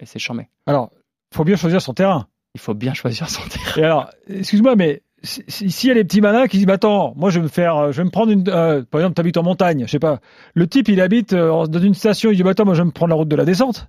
et 0.00 0.06
c'est 0.06 0.18
charmé. 0.18 0.48
Alors, 0.66 0.90
faut 1.34 1.44
bien 1.44 1.56
choisir 1.56 1.82
son 1.82 1.92
terrain. 1.94 2.26
Il 2.54 2.60
faut 2.60 2.74
bien 2.74 2.94
choisir 2.94 3.28
son 3.28 3.42
terrain. 3.48 3.80
Et 3.80 3.84
alors, 3.84 4.10
excuse-moi, 4.28 4.76
mais 4.76 5.02
si- 5.22 5.44
si- 5.48 5.70
s'il 5.70 5.88
y 5.88 5.92
a 5.92 5.94
des 5.94 6.04
petits 6.04 6.20
malins 6.20 6.46
qui 6.46 6.56
disent, 6.58 6.66
bah, 6.66 6.74
attends, 6.74 7.12
moi 7.16 7.30
je 7.30 7.38
vais 7.38 7.42
me 7.44 7.48
faire, 7.48 7.76
euh, 7.76 7.92
je 7.92 7.98
vais 7.98 8.04
me 8.04 8.10
prendre 8.10 8.32
une, 8.32 8.48
euh, 8.48 8.82
par 8.90 9.00
exemple, 9.02 9.14
t'habites 9.14 9.36
en 9.36 9.42
montagne, 9.42 9.84
je 9.86 9.90
sais 9.90 9.98
pas. 9.98 10.20
Le 10.54 10.66
type, 10.66 10.88
il 10.88 11.00
habite 11.00 11.32
euh, 11.32 11.66
dans 11.66 11.80
une 11.80 11.94
station, 11.94 12.30
il 12.30 12.36
dit, 12.36 12.42
bah, 12.42 12.50
attends, 12.50 12.64
moi 12.64 12.74
je 12.74 12.80
vais 12.82 12.86
me 12.86 12.92
prendre 12.92 13.10
la 13.10 13.16
route 13.16 13.28
de 13.28 13.36
la 13.36 13.44
descente. 13.44 13.88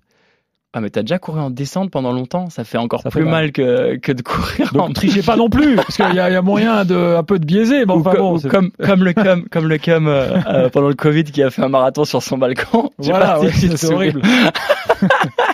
Ah, 0.73 0.79
mais 0.79 0.89
t'as 0.89 1.01
déjà 1.01 1.19
couru 1.19 1.41
en 1.41 1.49
descente 1.49 1.91
pendant 1.91 2.13
longtemps? 2.13 2.49
Ça 2.49 2.63
fait 2.63 2.77
encore 2.77 3.01
Ça 3.01 3.11
fait 3.11 3.19
plus 3.19 3.25
mal. 3.25 3.43
mal 3.43 3.51
que, 3.51 3.97
que 3.97 4.13
de 4.13 4.21
courir 4.21 4.71
en 4.73 4.87
Donc, 4.87 4.93
trichez 4.93 5.21
pas 5.21 5.35
non 5.35 5.49
plus, 5.49 5.75
parce 5.75 5.97
qu'il 5.97 6.09
y, 6.13 6.15
y 6.15 6.19
a 6.19 6.41
moyen 6.41 6.85
de, 6.85 7.17
un 7.17 7.23
peu 7.23 7.39
de 7.39 7.45
biaiser. 7.45 7.85
Bon, 7.85 7.99
enfin, 7.99 8.13
bon, 8.17 8.39
comme, 8.39 8.71
comme 8.81 9.03
le 9.03 9.11
cum, 9.11 9.43
comme 9.51 9.67
le 9.67 9.77
euh, 9.85 10.37
euh, 10.47 10.69
pendant 10.69 10.87
le 10.87 10.95
Covid 10.95 11.25
qui 11.25 11.43
a 11.43 11.49
fait 11.49 11.61
un 11.61 11.67
marathon 11.67 12.05
sur 12.05 12.23
son 12.23 12.37
balcon. 12.37 12.89
Voilà, 12.99 13.41
ouais, 13.41 13.51
c'est 13.51 13.91
horrible. 13.91 14.21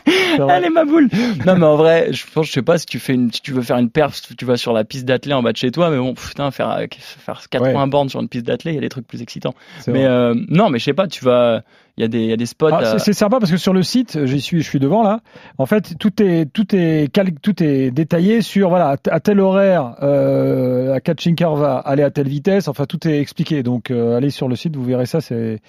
Est 0.07 0.69
ma 0.69 0.86
boule. 0.86 1.09
Non, 1.45 1.55
mais 1.55 1.65
en 1.65 1.75
vrai, 1.77 2.09
je 2.12 2.24
pense, 2.31 2.47
je 2.47 2.51
sais 2.51 2.62
pas 2.62 2.77
si 2.77 2.86
tu 2.86 3.00
fais 3.00 3.13
une, 3.13 3.31
si 3.31 3.41
tu 3.41 3.53
veux 3.53 3.62
faire 3.63 3.77
une 3.77 3.89
perf, 3.89 4.21
tu 4.38 4.45
vas 4.45 4.57
sur 4.57 4.74
la 4.74 4.83
piste 4.83 5.05
d'athlée 5.05 5.33
en 5.33 5.41
bas 5.41 5.51
de 5.51 5.57
chez 5.57 5.71
toi, 5.71 5.89
mais 5.89 5.97
bon, 5.97 6.13
putain, 6.13 6.51
faire, 6.51 6.69
euh, 6.71 6.86
faire 7.00 7.41
80 7.50 7.88
bornes 7.88 8.09
sur 8.09 8.19
une 8.19 8.27
piste 8.27 8.45
d'athlée, 8.45 8.71
il 8.71 8.75
y 8.75 8.77
a 8.77 8.81
des 8.81 8.89
trucs 8.89 9.07
plus 9.07 9.21
excitants. 9.21 9.55
Mais 9.88 10.05
euh, 10.05 10.36
non, 10.50 10.69
mais 10.69 10.77
je 10.77 10.86
sais 10.86 10.93
pas, 10.93 11.07
tu 11.07 11.25
vas, 11.25 11.63
il 11.98 12.01
y 12.01 12.06
a 12.06 12.08
des, 12.08 12.20
il 12.20 12.30
y 12.30 12.34
a 12.34 12.38
des 12.38 12.46
spots. 12.46 12.70
Ah, 12.72 12.82
euh, 12.84 12.98
c'est- 13.00 13.13
sympa 13.13 13.39
parce 13.39 13.51
que 13.51 13.58
sur 13.58 13.74
le 13.74 13.82
site, 13.84 14.25
j'y 14.25 14.39
suis, 14.39 14.62
je 14.62 14.70
suis 14.70 14.80
devant 14.80 15.01
là. 15.04 15.22
En 15.58 15.66
fait, 15.66 15.96
tout 15.98 16.22
est 16.22 16.46
tout 16.51 16.75
est 16.75 17.12
cal- 17.12 17.34
tout 17.42 17.63
est 17.63 17.89
détaillé 17.92 18.42
sur 18.42 18.70
voilà 18.70 18.89
à 18.92 19.13
à 19.16 19.20
tel 19.20 19.39
horaire, 19.39 19.96
euh, 20.04 21.00
catching 21.00 21.36
car 21.36 21.56
va 21.56 21.77
aller 21.77 22.04
à 22.04 22.12
telle 22.12 22.27
vitesse. 22.27 22.68
Enfin, 22.68 22.86
tout 22.86 23.08
est 23.08 23.20
expliqué. 23.20 23.63
Donc, 23.63 23.89
euh, 23.92 24.16
allez 24.18 24.30
sur 24.30 24.48
le 24.48 24.56
site, 24.56 24.75
vous 24.75 24.84
verrez 24.84 25.06
ça. 25.06 25.22
C'est 25.22 25.60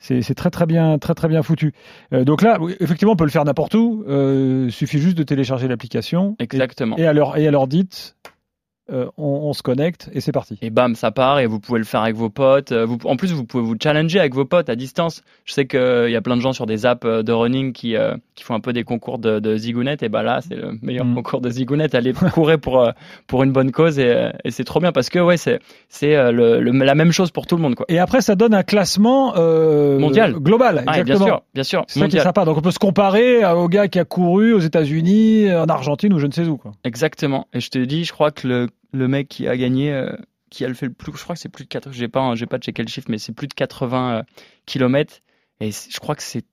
c'est 0.00 0.34
très 0.34 0.50
très 0.50 0.66
bien 0.66 0.98
très 0.98 1.14
très 1.14 1.28
bien 1.28 1.42
foutu. 1.42 1.72
Euh, 2.12 2.24
donc 2.24 2.42
là, 2.42 2.58
effectivement, 2.80 3.12
on 3.12 3.16
peut 3.16 3.24
le 3.24 3.30
faire 3.30 3.44
n'importe 3.44 3.74
où. 3.74 4.04
Euh, 4.08 4.68
suffit 4.70 4.98
juste 4.98 5.16
de 5.18 5.22
télécharger 5.22 5.68
l'application. 5.68 6.36
Et- 6.38 6.44
Exactement. 6.44 6.96
Et, 6.98 7.06
à 7.06 7.12
leur 7.12 7.36
et 7.36 7.46
à 7.48 7.50
leur 7.50 7.66
dite, 7.66 8.14
euh, 8.90 9.06
on, 9.18 9.24
on 9.48 9.52
se 9.52 9.62
connecte 9.62 10.08
et 10.12 10.20
c'est 10.20 10.32
parti. 10.32 10.58
Et 10.62 10.70
bam, 10.70 10.94
ça 10.94 11.10
part 11.10 11.38
et 11.40 11.46
vous 11.46 11.60
pouvez 11.60 11.78
le 11.78 11.84
faire 11.84 12.02
avec 12.02 12.16
vos 12.16 12.30
potes. 12.30 12.72
Euh, 12.72 12.86
Vous, 12.86 12.98
en 13.04 13.16
plus, 13.16 13.32
vous 13.32 13.44
pouvez 13.44 13.62
vous 13.62 13.76
challenger 13.82 14.18
avec 14.20 14.34
vos 14.34 14.44
potes 14.44 14.68
à 14.68 14.76
distance. 14.76 15.22
Je 15.44 15.52
sais 15.52 15.66
qu'il 15.66 16.08
y 16.10 16.16
a 16.16 16.20
plein 16.20 16.36
de 16.36 16.40
gens 16.42 16.52
sur 16.52 16.66
des 16.66 16.86
apps 16.86 17.04
euh, 17.04 17.22
de 17.22 17.32
running 17.32 17.72
qui, 17.72 17.96
euh, 17.96 18.14
qui 18.34 18.44
font 18.44 18.54
un 18.54 18.60
peu 18.60 18.72
des 18.72 18.84
concours 18.84 19.18
de, 19.18 19.38
de 19.40 19.56
zigounette. 19.56 20.02
Et 20.02 20.08
bah 20.08 20.22
là, 20.22 20.40
c'est 20.40 20.54
le 20.56 20.72
meilleur 20.82 21.04
Mm. 21.04 21.14
concours 21.16 21.40
de 21.40 21.50
zigounette. 21.50 21.94
Allez 21.94 22.12
courir 22.32 22.58
pour, 22.58 22.80
euh, 22.82 22.90
pour 23.26 23.42
une 23.42 23.52
bonne 23.52 23.72
cause 23.72 23.98
et, 23.98 24.06
euh, 24.08 24.30
et 24.44 24.50
c'est 24.50 24.64
trop 24.64 24.80
bien 24.80 24.92
parce 24.92 25.10
que 25.10 25.18
ouais, 25.18 25.36
c'est 25.36 25.58
c'est 25.88 26.16
euh, 26.16 26.32
le, 26.32 26.60
le- 26.60 26.72
la 26.84 26.94
même 26.94 27.12
chose 27.12 27.30
pour 27.30 27.46
tout 27.46 27.56
le 27.56 27.62
monde. 27.62 27.74
Quoi. 27.74 27.86
Et 27.88 27.98
après, 27.98 28.20
ça 28.20 28.34
donne 28.36 28.54
un 28.54 28.62
classement 28.62 29.34
euh, 29.36 29.98
Mondial. 29.98 30.34
global. 30.34 30.84
Ah, 30.86 31.02
bien 31.02 31.16
sûr, 31.16 31.42
bien 31.54 31.62
sûr. 31.64 31.84
C'est 31.88 32.00
ça 32.00 32.08
qui 32.08 32.16
est 32.16 32.20
sympa. 32.20 32.44
Donc 32.44 32.56
on 32.56 32.60
peut 32.62 32.70
se 32.70 32.78
comparer 32.78 33.44
au 33.44 33.68
gars 33.68 33.88
qui 33.88 33.98
a 33.98 34.04
couru 34.04 34.52
aux 34.54 34.60
États-Unis, 34.60 35.52
en 35.54 35.66
Argentine 35.66 36.12
ou 36.12 36.18
je 36.18 36.26
ne 36.26 36.32
sais 36.32 36.46
où. 36.46 36.56
Quoi. 36.56 36.72
Exactement. 36.84 37.46
Et 37.52 37.60
je 37.60 37.70
te 37.70 37.78
dis, 37.78 38.04
je 38.04 38.12
crois 38.12 38.30
que 38.30 38.46
le, 38.48 38.68
le 38.92 39.08
mec 39.08 39.28
qui 39.28 39.46
a 39.48 39.56
gagné, 39.56 39.92
euh, 39.92 40.12
qui 40.50 40.64
a 40.64 40.68
le 40.68 40.74
fait 40.74 40.86
le 40.86 40.92
plus, 40.92 41.12
je 41.16 41.22
crois 41.22 41.34
que 41.34 41.40
c'est 41.40 41.48
plus 41.48 41.64
de 41.64 41.68
4, 41.68 41.92
j'ai 41.92 42.08
pas, 42.08 42.34
j'ai 42.34 42.46
pas 42.46 42.58
checké 42.58 42.82
le 42.82 42.88
chiffre, 42.88 43.08
mais 43.10 43.18
c'est 43.18 43.32
plus 43.32 43.46
de 43.48 43.54
80 43.54 44.24
km. 44.66 45.20
Et 45.60 45.70
je 45.72 45.98
crois 46.00 46.14
que 46.14 46.22
c'est 46.22 46.44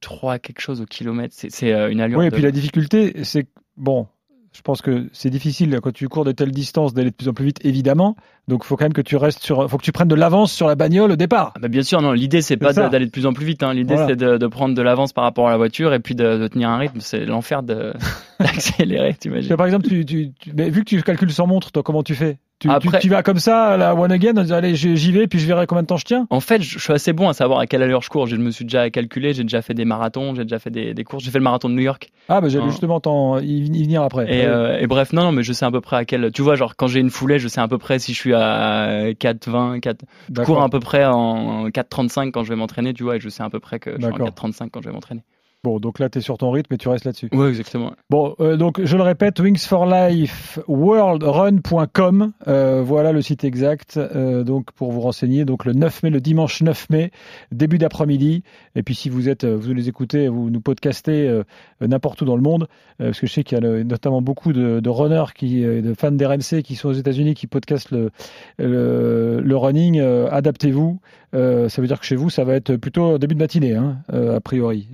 3 0.00 0.38
quelque 0.38 0.60
chose 0.60 0.80
au 0.80 0.86
kilomètre. 0.86 1.34
C'est, 1.36 1.72
euh, 1.72 1.90
une 1.90 2.00
allure. 2.00 2.18
Oui, 2.18 2.26
et 2.26 2.30
de- 2.30 2.34
puis 2.34 2.42
la 2.42 2.50
difficulté, 2.50 3.24
c'est 3.24 3.44
que, 3.44 3.50
bon, 3.76 4.06
je 4.54 4.60
pense 4.62 4.82
que 4.82 5.08
c'est 5.12 5.30
difficile 5.30 5.78
quand 5.82 5.92
tu 5.92 6.08
cours 6.08 6.24
de 6.24 6.32
telles 6.32 6.50
distances 6.50 6.92
d'aller 6.94 7.10
de 7.10 7.14
plus 7.14 7.28
en 7.28 7.32
plus 7.32 7.46
vite, 7.46 7.58
évidemment. 7.64 8.16
Donc 8.48 8.62
il 8.64 8.66
faut 8.66 8.76
quand 8.76 8.84
même 8.84 8.92
que 8.92 9.00
tu 9.00 9.16
restes 9.16 9.42
sur, 9.42 9.68
faut 9.70 9.78
que 9.78 9.82
tu 9.84 9.92
prennes 9.92 10.08
de 10.08 10.14
l'avance 10.14 10.52
sur 10.52 10.66
la 10.66 10.74
bagnole 10.74 11.12
au 11.12 11.16
départ. 11.16 11.52
Ah 11.56 11.60
bah 11.60 11.68
bien 11.68 11.82
sûr, 11.82 12.02
non. 12.02 12.12
L'idée 12.12 12.42
c'est 12.42 12.56
pas 12.56 12.72
d'aller 12.72 13.06
de 13.06 13.10
plus 13.10 13.24
en 13.26 13.32
plus 13.32 13.46
vite. 13.46 13.62
Hein. 13.62 13.72
L'idée 13.72 13.94
Voilà. 13.94 14.08
c'est 14.10 14.16
de, 14.16 14.36
de 14.36 14.46
prendre 14.48 14.74
de 14.74 14.82
l'avance 14.82 15.12
par 15.12 15.24
rapport 15.24 15.46
à 15.48 15.50
la 15.52 15.56
voiture 15.56 15.94
et 15.94 16.00
puis 16.00 16.14
de, 16.14 16.38
de 16.38 16.48
tenir 16.48 16.68
un 16.68 16.76
rythme. 16.78 17.00
C'est 17.00 17.24
l'enfer 17.24 17.62
de, 17.62 17.92
d'accélérer, 18.40 19.12
Tu 19.14 19.18
t'imagines. 19.20 19.48
vois, 19.48 19.56
par 19.56 19.66
exemple, 19.66 19.86
tu, 19.88 20.04
tu, 20.04 20.32
tu- 20.38 20.52
mais 20.54 20.70
vu 20.70 20.80
que 20.84 20.88
tu 20.90 21.02
calcules 21.02 21.32
sans 21.32 21.46
montre, 21.46 21.70
toi, 21.72 21.82
comment 21.82 22.02
tu 22.02 22.14
fais? 22.14 22.38
Tu, 22.62 22.70
Après- 22.70 22.98
tu, 23.00 23.08
tu 23.08 23.10
vas 23.10 23.22
comme 23.22 23.38
ça 23.38 23.66
à 23.66 23.76
la 23.76 23.94
one 23.94 24.10
again, 24.12 24.36
en 24.36 24.42
disant, 24.42 24.56
allez, 24.56 24.74
j'y 24.74 25.12
vais, 25.12 25.26
puis 25.26 25.38
je 25.38 25.46
verrai 25.46 25.66
combien 25.66 25.82
de 25.82 25.86
temps 25.86 25.96
je 25.96 26.04
tiens. 26.04 26.26
En 26.30 26.40
fait, 26.40 26.62
je 26.62 26.78
je 26.78 26.84
suis 26.84 26.92
assez 26.92 27.12
bon 27.12 27.28
à 27.28 27.32
savoir 27.32 27.58
à 27.60 27.66
quelle 27.66 27.82
allure 27.82 28.02
je 28.02 28.08
cours. 28.08 28.26
Je 28.26 28.36
me 28.36 28.50
suis 28.50 28.64
déjà 28.64 28.88
calculé, 28.90 29.32
j'ai 29.34 29.42
déjà 29.42 29.62
fait 29.62 29.74
des 29.74 29.84
marathons, 29.84 30.34
j'ai 30.34 30.42
déjà 30.44 30.58
fait 30.58 30.70
des, 30.70 30.94
des 30.94 31.04
courses. 31.04 31.22
J'ai 31.24 31.30
fait 31.30 31.38
le 31.38 31.44
marathon 31.44 31.68
de 31.68 31.74
New 31.74 31.82
York. 31.82 32.10
Ah, 32.28 32.40
bah 32.40 32.48
j'allais 32.48 32.64
Hein. 32.64 32.70
justement 32.70 33.00
t'en- 33.00 33.38
y, 33.40 33.44
y 33.66 33.82
venir 33.84 34.02
après. 34.02 34.24
Et, 34.24 34.40
Ouais. 34.40 34.46
euh, 34.46 34.78
et 34.80 34.86
bref, 34.86 35.12
non, 35.12 35.22
non, 35.24 35.32
mais 35.32 35.42
je 35.42 35.52
sais 35.52 35.64
à 35.64 35.70
peu 35.70 35.80
près 35.80 35.96
à 35.96 36.04
quel. 36.04 36.30
Tu 36.32 36.42
vois, 36.42 36.54
genre 36.56 36.76
quand 36.76 36.86
j'ai 36.86 37.00
une 37.00 37.10
foulée, 37.10 37.38
je 37.38 37.48
sais 37.48 37.60
à 37.60 37.68
peu 37.68 37.78
près 37.78 37.98
si 37.98 38.14
je 38.14 38.18
suis 38.18 38.34
à 38.34 39.12
4,20, 39.18 39.80
4. 39.80 40.04
Je 40.34 40.42
cours 40.42 40.62
à 40.62 40.68
peu 40.68 40.80
près 40.80 41.04
en 41.04 41.68
4,35 41.68 42.30
quand 42.30 42.44
je 42.44 42.50
vais 42.50 42.56
m'entraîner, 42.56 42.94
tu 42.94 43.02
vois, 43.02 43.16
et 43.16 43.20
je 43.20 43.28
sais 43.28 43.42
à 43.42 43.50
peu 43.50 43.60
près 43.60 43.78
que 43.78 43.90
je 43.92 43.96
suis 43.96 44.06
en 44.06 44.10
D'accord. 44.10 44.28
4,35 44.28 44.70
quand 44.70 44.80
je 44.82 44.88
vais 44.88 44.94
m'entraîner. 44.94 45.22
Bon, 45.64 45.78
donc 45.78 46.00
là, 46.00 46.08
tu 46.08 46.18
es 46.18 46.20
sur 46.20 46.38
ton 46.38 46.50
rythme 46.50 46.74
et 46.74 46.76
tu 46.76 46.88
restes 46.88 47.04
là-dessus. 47.04 47.28
Ouais, 47.32 47.48
exactement. 47.48 47.92
Bon, 48.10 48.34
euh, 48.40 48.56
donc 48.56 48.80
je 48.84 48.96
le 48.96 49.04
répète, 49.04 49.38
Wings 49.38 49.58
for 49.60 49.86
Life 49.86 50.58
worldrun.com, 50.66 52.32
euh, 52.48 52.82
voilà 52.84 53.12
le 53.12 53.22
site 53.22 53.44
exact. 53.44 53.96
euh, 53.96 54.42
donc 54.42 54.72
pour 54.72 54.90
vous 54.90 55.00
renseigner, 55.00 55.44
donc 55.44 55.64
le 55.64 55.72
9 55.72 56.02
mai, 56.02 56.10
le 56.10 56.20
dimanche 56.20 56.62
9 56.62 56.90
mai, 56.90 57.12
début 57.52 57.78
d'après-midi. 57.78 58.42
Et 58.74 58.82
puis 58.82 58.96
si 58.96 59.08
vous 59.08 59.28
êtes, 59.28 59.44
euh, 59.44 59.56
vous 59.56 59.72
les 59.72 59.88
écoutez, 59.88 60.26
vous 60.26 60.50
nous 60.50 60.60
podcastez 60.60 61.42
n'importe 61.80 62.22
où 62.22 62.24
dans 62.24 62.36
le 62.36 62.42
monde, 62.42 62.66
parce 62.98 63.20
que 63.20 63.26
je 63.28 63.32
sais 63.32 63.44
qu'il 63.44 63.56
y 63.56 63.60
a 63.60 63.62
le- 63.64 63.84
notamment 63.84 64.20
beaucoup 64.20 64.52
de, 64.52 64.80
de 64.80 64.90
runners 64.90 65.32
qui, 65.34 65.62
de 65.62 65.94
fans 65.94 66.10
d'RMC 66.10 66.62
qui 66.64 66.74
sont 66.74 66.88
aux 66.88 66.92
États-Unis 66.94 67.34
qui 67.34 67.46
podcastent 67.46 67.92
le 67.92 68.10
le, 68.58 69.40
le 69.40 69.56
running. 69.56 70.00
Adaptez-vous. 70.00 70.98
Ça 71.32 71.80
veut 71.80 71.86
dire 71.86 72.00
que 72.00 72.06
chez 72.06 72.16
vous, 72.16 72.30
ça 72.30 72.44
va 72.44 72.54
être 72.54 72.76
plutôt 72.76 73.16
début 73.18 73.34
de 73.34 73.40
matinée, 73.40 73.74
hein, 73.74 73.98
a 74.12 74.40
priori. 74.40 74.88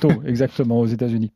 Tôt, 0.00 0.10
exactement, 0.26 0.80
aux 0.80 0.86
États-Unis. 0.86 1.30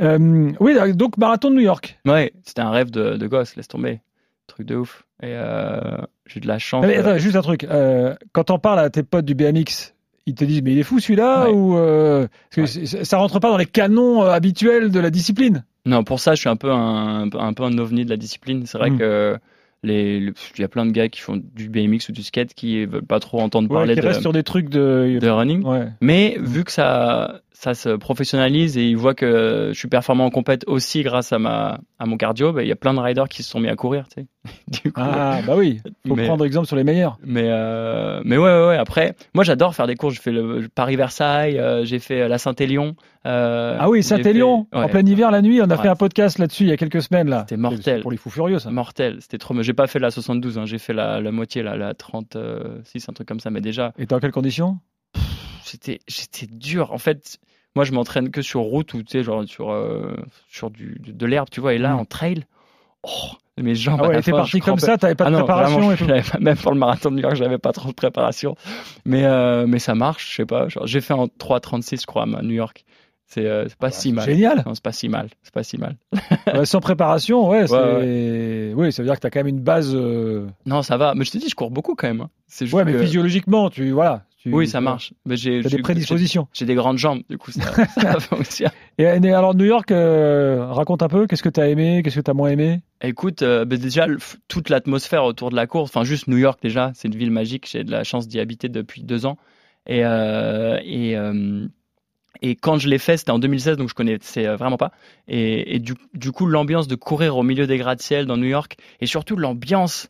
Euh, 0.00 0.50
oui, 0.60 0.74
donc 0.94 1.16
marathon 1.18 1.50
de 1.50 1.56
New 1.56 1.60
York. 1.62 1.98
Ouais, 2.06 2.32
c'était 2.44 2.62
un 2.62 2.70
rêve 2.70 2.90
de, 2.90 3.16
de 3.16 3.26
gosse, 3.26 3.56
laisse 3.56 3.68
tomber. 3.68 4.00
Truc 4.46 4.66
de 4.66 4.76
ouf. 4.76 5.04
Et 5.22 5.28
euh, 5.30 5.98
j'ai 6.26 6.40
de 6.40 6.48
la 6.48 6.58
chance. 6.58 6.84
Mais 6.86 6.96
euh, 6.98 7.00
attends, 7.00 7.18
juste 7.18 7.36
un 7.36 7.42
truc. 7.42 7.64
Euh, 7.64 8.14
quand 8.32 8.44
t'en 8.44 8.58
parles 8.58 8.80
à 8.80 8.90
tes 8.90 9.02
potes 9.02 9.24
du 9.24 9.34
BMX, 9.34 9.94
ils 10.26 10.34
te 10.34 10.44
disent 10.44 10.62
mais 10.62 10.72
il 10.72 10.78
est 10.78 10.82
fou 10.84 10.98
celui-là 11.00 11.44
Ouais. 11.46 11.52
ou 11.54 11.76
euh, 11.76 12.26
parce 12.50 12.56
que 12.72 12.78
Ouais. 12.78 12.86
c'est- 12.86 13.04
ça 13.04 13.18
rentre 13.18 13.38
pas 13.40 13.48
dans 13.50 13.56
les 13.56 13.66
canons 13.66 14.22
euh, 14.24 14.30
habituels 14.30 14.90
de 14.90 15.00
la 15.00 15.10
discipline? 15.10 15.64
Non, 15.86 16.04
pour 16.04 16.20
ça, 16.20 16.34
je 16.34 16.40
suis 16.40 16.48
un 16.48 16.56
peu 16.56 16.70
un, 16.70 17.28
un 17.32 17.52
peu 17.54 17.62
un 17.64 17.78
ovni 17.78 18.04
de 18.04 18.10
la 18.10 18.16
discipline. 18.16 18.66
C'est 18.66 18.78
vrai 18.78 18.90
Mm. 18.90 18.98
que 18.98 19.36
les, 19.84 20.20
le- 20.20 20.34
il 20.56 20.60
y 20.60 20.64
a 20.64 20.68
plein 20.68 20.86
de 20.86 20.92
gars 20.92 21.08
qui 21.08 21.20
font 21.20 21.40
du 21.54 21.68
BMX 21.68 22.08
ou 22.08 22.12
du 22.12 22.22
skate 22.22 22.54
qui 22.54 22.84
veulent 22.86 23.02
pas 23.04 23.18
trop 23.20 23.40
entendre 23.40 23.68
Ouais, 23.70 23.76
parler 23.78 23.94
qui 23.94 24.00
de, 24.00 24.06
restent 24.06 24.20
sur 24.20 24.32
des 24.32 24.42
trucs 24.44 24.68
de. 24.68 25.18
de 25.20 25.28
running. 25.28 25.64
Mais 26.00 26.36
vu 26.40 26.62
que 26.64 26.70
ça, 26.72 27.40
ça 27.62 27.74
se 27.74 27.90
professionnalise 27.90 28.76
et 28.76 28.88
ils 28.88 28.96
voient 28.96 29.14
que 29.14 29.70
je 29.72 29.78
suis 29.78 29.86
performant 29.86 30.24
en 30.24 30.30
compète 30.30 30.64
aussi 30.66 31.04
grâce 31.04 31.32
à 31.32 31.38
ma, 31.38 31.78
à 32.00 32.06
mon 32.06 32.16
cardio, 32.16 32.52
bah, 32.52 32.62
il 32.64 32.68
y 32.68 32.72
a 32.72 32.76
plein 32.76 32.92
de 32.92 32.98
riders 32.98 33.28
qui 33.28 33.44
se 33.44 33.50
sont 33.50 33.60
mis 33.60 33.68
à 33.68 33.76
courir, 33.76 34.08
tu 34.08 34.22
sais. 34.22 34.26
Du 34.82 34.90
coup, 34.92 35.00
Ah 35.00 35.38
bah 35.46 35.54
oui. 35.56 35.80
Faut 36.08 36.16
Mais- 36.16 36.26
prendre 36.26 36.44
exemple 36.44 36.66
sur 36.66 36.74
les 36.74 36.82
meilleurs. 36.82 37.18
mais 37.24 37.44
euh, 37.46 38.20
mais 38.24 38.36
ouais, 38.36 38.50
ouais, 38.50 38.66
ouais. 38.70 38.76
Après, 38.76 39.14
moi, 39.32 39.44
j'adore 39.44 39.76
faire 39.76 39.86
des 39.86 39.94
courses. 39.94 40.14
J'ai 40.14 40.20
fait 40.20 40.32
le 40.32 40.68
Paris 40.74 40.96
Versailles, 40.96 41.56
euh, 41.60 41.84
j'ai 41.84 42.00
fait 42.00 42.26
la 42.28 42.38
Saint-Élion. 42.38 42.96
euh, 43.26 43.76
Ah 43.78 43.88
oui, 43.88 44.02
Saint-Élion, 44.02 44.66
fait- 44.72 44.78
en 44.78 44.88
plein 44.88 45.06
hiver 45.06 45.30
la 45.30 45.40
nuit, 45.40 45.60
on 45.62 45.66
a 45.70 45.76
Ouais. 45.76 45.82
fait 45.82 45.88
un 45.88 45.94
podcast 45.94 46.38
là-dessus 46.40 46.64
il 46.64 46.70
y 46.70 46.72
a 46.72 46.76
quelques 46.76 47.02
semaines 47.02 47.28
là. 47.28 47.44
C'était 47.48 47.56
mortel. 47.60 48.00
Pour 48.02 48.10
les 48.10 48.16
fous 48.16 48.30
furieux 48.30 48.58
ça. 48.58 48.72
Mortel, 48.72 49.18
c'était 49.20 49.38
trop. 49.38 49.54
Mais 49.54 49.62
j'ai 49.62 49.72
pas 49.74 49.86
fait 49.86 50.00
la 50.00 50.10
72, 50.10 50.58
hein, 50.58 50.64
j'ai 50.66 50.78
fait 50.78 50.92
la, 50.94 51.20
la 51.20 51.30
moitié, 51.30 51.62
la, 51.62 51.76
la 51.76 51.94
36, 51.94 53.08
un 53.08 53.12
truc 53.12 53.28
comme 53.28 53.38
ça. 53.40 53.50
Mais 53.50 53.60
déjà, 53.60 53.92
Et 53.98 54.06
dans 54.06 54.18
quelles 54.18 54.32
conditions 54.32 54.78
c'était 55.72 55.98
j'étais 56.08 56.46
dur. 56.46 56.92
En 56.92 56.98
fait, 56.98 57.38
moi, 57.74 57.84
je 57.84 57.92
m'entraîne 57.92 58.30
que 58.30 58.42
sur 58.42 58.60
route 58.60 58.92
ou 58.94 59.02
tu 59.02 59.10
sais, 59.10 59.22
genre 59.24 59.44
sur 59.48 59.70
euh, 59.70 60.14
sur 60.48 60.70
du 60.70 60.96
de, 61.00 61.12
de 61.12 61.26
l'herbe, 61.26 61.48
tu 61.50 61.60
vois. 61.60 61.74
Et 61.74 61.78
là, 61.78 61.94
Mm. 61.94 61.98
en 62.00 62.04
trail, 62.04 62.44
oh, 63.02 63.08
mes 63.58 63.74
jambes. 63.74 64.00
Ah 64.02 64.08
ouais, 64.08 64.20
t'es 64.22 64.30
parti 64.30 64.60
comme 64.60 64.78
ça, 64.78 64.96
t'avais 64.98 65.14
pas 65.14 65.24
de 65.24 65.28
Ah 65.28 65.32
non, 65.32 65.38
préparation 65.44 65.76
vraiment, 65.78 65.92
et 65.92 65.96
tout. 65.96 66.04
j'avais 66.06 66.22
pas- 66.22 66.38
même 66.38 66.56
pour 66.56 66.72
le 66.72 66.78
marathon 66.78 67.10
de 67.10 67.16
New 67.16 67.22
York, 67.22 67.34
j'avais 67.36 67.58
pas 67.58 67.72
trop 67.72 67.88
de 67.88 67.94
préparation. 67.94 68.54
Mais 69.04 69.24
euh, 69.24 69.66
mais 69.66 69.78
ça 69.78 69.94
marche, 69.94 70.30
je 70.30 70.36
sais 70.36 70.46
pas. 70.46 70.66
J'ai 70.84 71.00
fait 71.00 71.14
en 71.14 71.26
3:36, 71.28 72.00
je 72.02 72.06
crois, 72.06 72.22
à 72.24 72.42
New 72.42 72.50
York. 72.54 72.84
C'est 73.26 73.46
euh, 73.46 73.66
pas 73.78 73.90
si 73.90 74.12
mal. 74.12 74.26
Génial. 74.26 74.62
C'est 74.74 74.82
pas 74.82 74.92
si 74.92 75.08
mal. 75.08 75.28
C'est 75.42 75.54
pas 75.54 75.62
si 75.62 75.78
mal. 75.78 75.96
Sans 76.64 76.80
préparation, 76.80 77.48
ouais. 77.48 77.70
Ouais, 77.72 78.74
Oui, 78.76 78.92
ça 78.92 79.02
veut 79.02 79.06
dire 79.08 79.14
que 79.14 79.20
t'as 79.20 79.30
quand 79.30 79.40
même 79.40 79.46
une 79.48 79.60
base. 79.62 79.94
euh, 79.94 80.46
Non, 80.66 80.82
ça 80.82 80.98
va. 80.98 81.14
Mais 81.14 81.24
je 81.24 81.30
te 81.30 81.38
dis, 81.38 81.48
je 81.48 81.54
cours 81.54 81.70
beaucoup 81.70 81.94
quand 81.94 82.08
même. 82.08 82.20
hein. 82.20 82.30
C'est 82.46 82.66
juste 82.66 82.76
Ouais, 82.76 82.84
mais 82.84 82.92
que- 82.92 82.98
physiologiquement, 82.98 83.70
tu 83.70 83.90
voilà. 83.90 84.24
Tu, 84.42 84.52
Oui, 84.52 84.66
ça 84.66 84.80
marche. 84.80 85.14
Mais 85.24 85.36
j'ai 85.36 85.62
des 85.62 85.78
prédispositions. 85.78 86.48
J'ai 86.52 86.64
des 86.64 86.74
grandes 86.74 86.98
jambes, 86.98 87.22
du 87.30 87.38
coup, 87.38 87.52
ça, 87.52 87.62
aussi. 88.32 88.64
Et 88.98 89.06
alors 89.06 89.54
New 89.54 89.64
York, 89.64 89.92
euh, 89.92 90.66
raconte 90.66 91.04
un 91.04 91.08
peu, 91.08 91.28
qu'est-ce 91.28 91.44
que 91.44 91.48
t'as 91.48 91.68
aimé, 91.68 92.02
qu'est-ce 92.02 92.16
que 92.16 92.22
t'as 92.22 92.32
moins 92.32 92.50
aimé? 92.50 92.80
Écoute, 93.02 93.42
euh, 93.42 93.64
bah, 93.64 93.76
déjà, 93.76 94.06
toute 94.48 94.68
l'atmosphère 94.68 95.22
autour 95.22 95.50
de 95.50 95.54
la 95.54 95.68
course, 95.68 95.90
enfin, 95.90 96.02
juste 96.02 96.26
New 96.26 96.38
York, 96.38 96.58
déjà, 96.60 96.90
c'est 96.94 97.06
une 97.06 97.14
ville 97.14 97.30
magique. 97.30 97.68
J'ai 97.70 97.84
de 97.84 97.92
la 97.92 98.02
chance 98.02 98.26
d'y 98.26 98.40
habiter 98.40 98.68
depuis 98.68 99.04
deux 99.04 99.26
ans. 99.26 99.38
Et, 99.86 100.04
euh, 100.04 100.80
et, 100.84 101.16
et 102.40 102.56
quand 102.56 102.78
je 102.78 102.88
l'ai 102.88 102.98
fait, 102.98 103.16
c'était 103.18 103.30
en 103.30 103.38
2016, 103.38 103.76
donc 103.76 103.90
je 103.90 103.94
connaissais 103.94 104.48
vraiment 104.56 104.76
pas. 104.76 104.90
Et, 105.28 105.76
et 105.76 105.78
du, 105.78 105.94
du 106.14 106.32
coup, 106.32 106.46
l'ambiance 106.46 106.88
de 106.88 106.96
courir 106.96 107.36
au 107.36 107.44
milieu 107.44 107.68
des 107.68 107.78
gratte-ciel 107.78 108.26
dans 108.26 108.36
New 108.36 108.48
York, 108.48 108.76
et 109.00 109.06
surtout 109.06 109.36
l'ambiance 109.36 110.08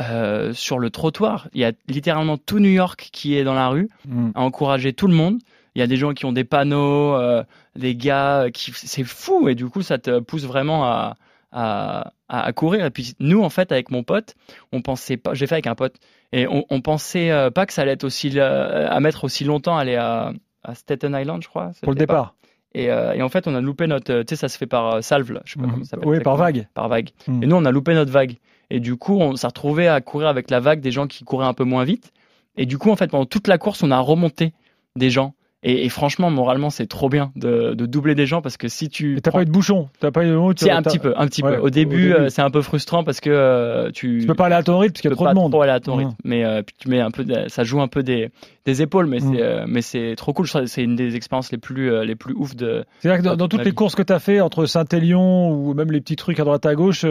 euh, 0.00 0.52
sur 0.52 0.78
le 0.78 0.90
trottoir. 0.90 1.48
Il 1.52 1.60
y 1.60 1.64
a 1.64 1.72
littéralement 1.88 2.38
tout 2.38 2.58
New 2.60 2.70
York 2.70 3.10
qui 3.12 3.36
est 3.36 3.44
dans 3.44 3.54
la 3.54 3.68
rue. 3.68 3.88
Hmm. 4.08 4.30
à 4.34 4.40
encourager 4.40 4.92
tout 4.92 5.06
le 5.06 5.14
monde. 5.14 5.38
Il 5.74 5.78
y 5.80 5.82
a 5.82 5.86
des 5.86 5.96
gens 5.96 6.12
qui 6.12 6.24
ont 6.26 6.32
des 6.32 6.44
panneaux, 6.44 7.14
euh, 7.14 7.42
des 7.76 7.94
gars 7.96 8.46
qui 8.52 8.72
c'est 8.74 9.04
fou 9.04 9.48
et 9.48 9.54
du 9.54 9.66
coup 9.66 9.82
ça 9.82 9.98
te 9.98 10.18
pousse 10.20 10.44
vraiment 10.44 10.84
à, 10.84 11.16
à, 11.52 12.52
courir. 12.54 12.84
Et 12.86 12.90
puis 12.90 13.14
nous 13.20 13.42
en 13.42 13.50
fait 13.50 13.72
avec 13.72 13.90
mon 13.90 14.02
pote, 14.02 14.34
on 14.72 14.80
pensait 14.82 15.16
pas, 15.16 15.34
j'ai 15.34 15.46
fait 15.46 15.54
avec 15.56 15.66
un 15.66 15.74
pote 15.74 15.96
et 16.32 16.46
on, 16.46 16.64
on 16.70 16.80
pensait 16.80 17.30
euh, 17.30 17.50
pas 17.50 17.66
que 17.66 17.72
ça 17.72 17.82
allait 17.82 17.92
être 17.92 18.04
aussi 18.04 18.32
euh, 18.38 18.88
à 18.90 19.00
mettre 19.00 19.24
aussi 19.24 19.44
longtemps 19.44 19.76
à 19.76 19.80
aller 19.82 19.96
à, 19.96 20.32
à 20.62 20.74
Staten 20.74 21.14
Island, 21.18 21.42
je 21.42 21.48
crois. 21.48 21.70
Pour 21.82 21.92
le 21.92 21.98
départ. 21.98 22.34
Et, 22.74 22.90
euh, 22.90 23.12
et 23.12 23.20
en 23.22 23.28
fait 23.28 23.46
on 23.46 23.54
a 23.54 23.60
loupé 23.60 23.86
notre, 23.86 24.12
euh, 24.12 24.24
tu 24.24 24.34
sais 24.34 24.36
ça 24.40 24.48
se 24.48 24.56
fait 24.56 24.66
par 24.66 24.94
euh, 24.94 25.00
salve, 25.02 25.30
là. 25.32 25.42
je 25.44 25.52
sais 25.54 25.58
pas 25.60 25.66
Mhm. 25.66 25.72
comment 25.72 25.84
ça 25.84 25.90
s'appelle. 25.90 26.08
Oui, 26.08 26.20
par 26.20 26.36
vague. 26.36 26.68
Par 26.74 26.88
vague. 26.88 27.10
Mhm. 27.28 27.42
Et 27.42 27.46
nous 27.46 27.56
on 27.56 27.64
a 27.66 27.70
loupé 27.70 27.92
notre 27.94 28.10
vague. 28.10 28.36
Et 28.74 28.80
du 28.80 28.96
coup 28.96 29.18
on 29.20 29.36
s'est 29.36 29.46
retrouvé 29.46 29.86
à 29.86 30.00
courir 30.00 30.28
avec 30.28 30.50
la 30.50 30.58
vague 30.58 30.80
des 30.80 30.90
gens 30.90 31.06
qui 31.06 31.24
couraient 31.24 31.46
un 31.46 31.52
peu 31.52 31.64
moins 31.64 31.84
vite. 31.84 32.10
Et 32.56 32.66
du 32.66 32.78
coup, 32.78 32.90
en 32.90 32.96
fait, 32.96 33.10
pendant 33.10 33.26
toute 33.26 33.48
la 33.48 33.58
course, 33.58 33.82
on 33.82 33.90
a 33.90 33.98
remonté 33.98 34.52
des 34.96 35.10
gens. 35.10 35.34
Et, 35.64 35.84
et 35.84 35.88
franchement, 35.88 36.28
moralement, 36.30 36.70
c'est 36.70 36.86
trop 36.86 37.08
bien 37.08 37.30
de, 37.36 37.74
de 37.74 37.86
doubler 37.86 38.14
des 38.14 38.26
gens 38.26 38.42
parce 38.42 38.56
que 38.56 38.66
si 38.68 38.88
tu. 38.88 39.18
T'as 39.22 39.30
prends- 39.30 39.38
pas 39.38 39.42
eu 39.42 39.46
de 39.46 39.50
bouchon, 39.52 39.88
t'as 40.00 40.10
pas 40.10 40.24
eu 40.24 40.30
de 40.30 40.38
C'est 40.56 40.70
un 40.70 40.82
t'as- 40.82 40.90
petit 40.90 40.98
peu, 40.98 41.14
un 41.16 41.26
petit 41.26 41.42
Ouais, 41.42 41.56
peu. 41.56 41.62
au 41.62 41.70
début, 41.70 41.96
début. 42.08 42.14
euh, 42.14 42.28
c'est 42.30 42.42
un 42.42 42.50
peu 42.50 42.62
frustrant 42.62 43.04
parce 43.04 43.20
que 43.20 43.30
euh, 43.30 43.90
tu. 43.92 44.18
Tu 44.20 44.26
peux 44.26 44.34
pas 44.34 44.46
aller 44.46 44.54
à 44.56 44.62
ton 44.62 44.78
rythme 44.78 44.92
parce 44.94 45.00
qu'il 45.02 45.10
y 45.10 45.12
a 45.12 45.16
trop 45.16 45.28
de 45.28 45.34
monde. 45.34 45.52
trop 45.52 45.62
aller 45.62 45.72
à 45.72 45.80
ton 45.80 45.96
rythme. 45.96 46.14
Mais 46.24 46.44
euh, 46.44 46.62
tu 46.80 46.88
mets 46.88 47.00
un 47.00 47.10
peu, 47.10 47.24
de- 47.24 47.48
ça 47.48 47.62
joue 47.64 47.80
un 47.80 47.88
peu 47.88 48.02
des, 48.02 48.30
des 48.64 48.82
épaules, 48.82 49.06
mais 49.06 49.20
c'est, 49.20 49.40
euh, 49.40 49.64
mais 49.68 49.82
c'est 49.82 50.14
trop 50.16 50.32
cool. 50.32 50.48
C'est 50.48 50.82
une 50.82 50.96
des 50.96 51.14
expériences 51.16 51.52
les 51.52 51.58
plus, 51.58 52.04
les 52.04 52.16
plus 52.16 52.34
ouf 52.34 52.56
de. 52.56 52.84
C'est-à-dire 53.00 53.22
que 53.22 53.28
dans, 53.28 53.36
dans 53.36 53.48
toutes 53.48 53.64
les 53.64 53.72
courses 53.72 53.94
que 53.94 54.02
tu 54.02 54.12
as 54.12 54.18
fait 54.18 54.40
entre 54.40 54.66
Saint-Élion 54.66 55.50
ou 55.52 55.74
même 55.74 55.92
les 55.92 56.00
petits 56.00 56.16
trucs 56.16 56.40
à 56.40 56.44
droite 56.44 56.66
à 56.66 56.74
gauche, 56.74 57.04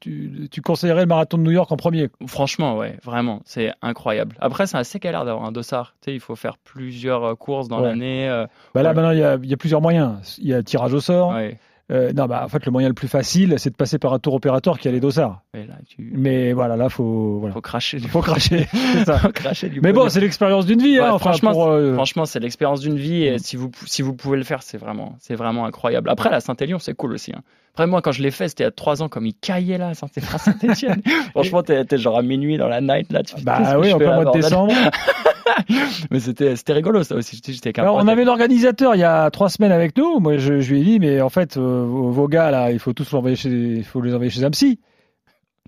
tu, 0.00 0.48
tu 0.50 0.60
conseillerais 0.60 1.02
le 1.02 1.06
marathon 1.06 1.38
de 1.38 1.42
New 1.42 1.50
York 1.52 1.70
en 1.72 1.76
premier? 1.76 2.08
Franchement, 2.26 2.76
ouais, 2.76 2.96
vraiment, 3.02 3.40
c'est 3.44 3.72
incroyable. 3.82 4.36
Après, 4.40 4.66
c'est 4.66 4.76
assez 4.76 4.98
galère 4.98 5.24
d'avoir 5.24 5.46
un 5.46 5.52
dossard. 5.52 5.94
Tu 6.02 6.10
sais, 6.10 6.14
il 6.14 6.20
faut 6.20 6.36
faire 6.36 6.58
plusieurs 6.58 7.36
courses 7.38 7.68
dans 7.68 7.77
Ouais. 7.82 7.88
l'année. 7.88 8.28
euh, 8.28 8.46
Bah 8.74 8.82
là, 8.82 8.92
maintenant, 8.94 9.10
il 9.12 9.18
y 9.18 9.24
a, 9.24 9.38
il 9.42 9.48
y 9.48 9.54
a 9.54 9.56
plusieurs 9.56 9.80
moyens. 9.80 10.36
Il 10.38 10.48
y 10.48 10.54
a 10.54 10.62
tirage 10.62 10.94
au 10.94 11.00
sort. 11.00 11.30
ouais. 11.34 11.56
Euh, 11.90 12.12
non, 12.12 12.26
bah, 12.26 12.42
en 12.44 12.48
fait, 12.48 12.66
le 12.66 12.70
moyen 12.70 12.88
le 12.88 12.92
plus 12.94 13.08
facile, 13.08 13.54
c'est 13.56 13.70
de 13.70 13.74
passer 13.74 13.98
par 13.98 14.12
un 14.12 14.18
tour 14.18 14.34
opérateur 14.34 14.78
qui 14.78 14.88
a 14.88 14.90
les 14.90 15.00
dossards. 15.00 15.40
Et 15.54 15.64
là, 15.66 15.76
tu. 15.88 16.12
Mais 16.14 16.52
voilà, 16.52 16.76
là, 16.76 16.90
faut, 16.90 17.38
voilà. 17.38 17.54
Faut 17.54 17.62
cracher. 17.62 17.98
du- 17.98 18.08
faut 18.08 18.20
cracher. 18.20 18.66
c'est 18.92 19.04
ça. 19.06 19.18
faut 19.18 19.32
cracher 19.32 19.70
du 19.70 19.80
Mais 19.80 19.94
bon, 19.94 20.10
c'est 20.10 20.20
l'expérience 20.20 20.66
d'une 20.66 20.80
vie. 20.82 20.98
Ouais, 20.98 21.06
hein, 21.06 21.12
enfin, 21.14 21.30
franchement, 21.30 21.52
pour, 21.52 21.68
euh, 21.68 21.94
Franchement, 21.94 22.26
c'est 22.26 22.40
l'expérience 22.40 22.80
d'une 22.80 22.98
vie 22.98 23.24
et 23.24 23.36
Mm. 23.36 23.38
si 23.38 23.56
vous, 23.56 23.70
si 23.86 24.02
vous 24.02 24.12
pouvez 24.14 24.36
le 24.36 24.44
faire, 24.44 24.62
c'est 24.62 24.76
vraiment, 24.76 25.14
c'est 25.18 25.34
vraiment 25.34 25.64
incroyable. 25.64 26.10
Après, 26.10 26.28
la 26.28 26.40
Saint-Élion, 26.40 26.78
c'est 26.78 26.92
cool 26.92 27.14
aussi. 27.14 27.32
Hein. 27.34 27.40
Après, 27.72 27.86
moi, 27.86 28.02
quand 28.02 28.12
je 28.12 28.22
l'ai 28.22 28.32
fait, 28.32 28.48
c'était 28.48 28.64
il 28.64 28.66
y 28.66 28.68
a 28.68 28.72
trois 28.72 29.02
ans, 29.02 29.08
comme 29.08 29.24
il 29.24 29.34
caillait 29.34 29.78
là, 29.78 29.94
Saint- 29.94 30.08
à 30.34 30.38
Saint-Etienne. 30.38 31.00
Franchement, 31.30 31.62
t'es 31.62 31.86
genre 31.96 32.18
à 32.18 32.22
minuit 32.22 32.58
dans 32.58 32.68
la 32.68 32.82
night 32.82 33.10
là. 33.12 33.22
Tu 33.22 33.34
bah 33.42 33.78
oui, 33.78 33.94
en 33.94 33.98
plein 33.98 34.14
mois 34.20 34.24
de 34.26 34.38
décembre. 34.38 34.74
Mais 36.10 36.20
c'était 36.20 36.56
c'était 36.56 36.72
rigolo 36.72 37.02
ça 37.02 37.14
aussi. 37.14 37.36
J'étais 37.36 37.52
j'étais 37.52 37.68
avec 37.68 37.78
un 37.78 37.82
Alors, 37.82 37.96
on 37.96 38.08
avait 38.08 38.24
l'organisateur 38.24 38.94
il 38.94 39.00
y 39.00 39.04
a 39.04 39.30
trois 39.30 39.48
semaines 39.48 39.72
avec 39.72 39.96
nous. 39.96 40.20
Moi, 40.20 40.38
je, 40.38 40.60
je 40.60 40.72
lui 40.72 40.80
ai 40.80 40.84
dit, 40.84 40.98
mais 40.98 41.20
en 41.20 41.28
fait, 41.28 41.56
euh, 41.56 41.84
vos, 41.86 42.28
gars 42.28 42.50
là, 42.50 42.70
il 42.70 42.78
faut 42.78 42.92
tous 42.92 43.10
l'envoyer 43.12 43.36
chez, 43.36 43.50
il 43.50 43.84
faut 43.84 44.00
les 44.00 44.14
envoyer 44.14 44.30
chez 44.30 44.44
un 44.44 44.50
psy. 44.52 44.80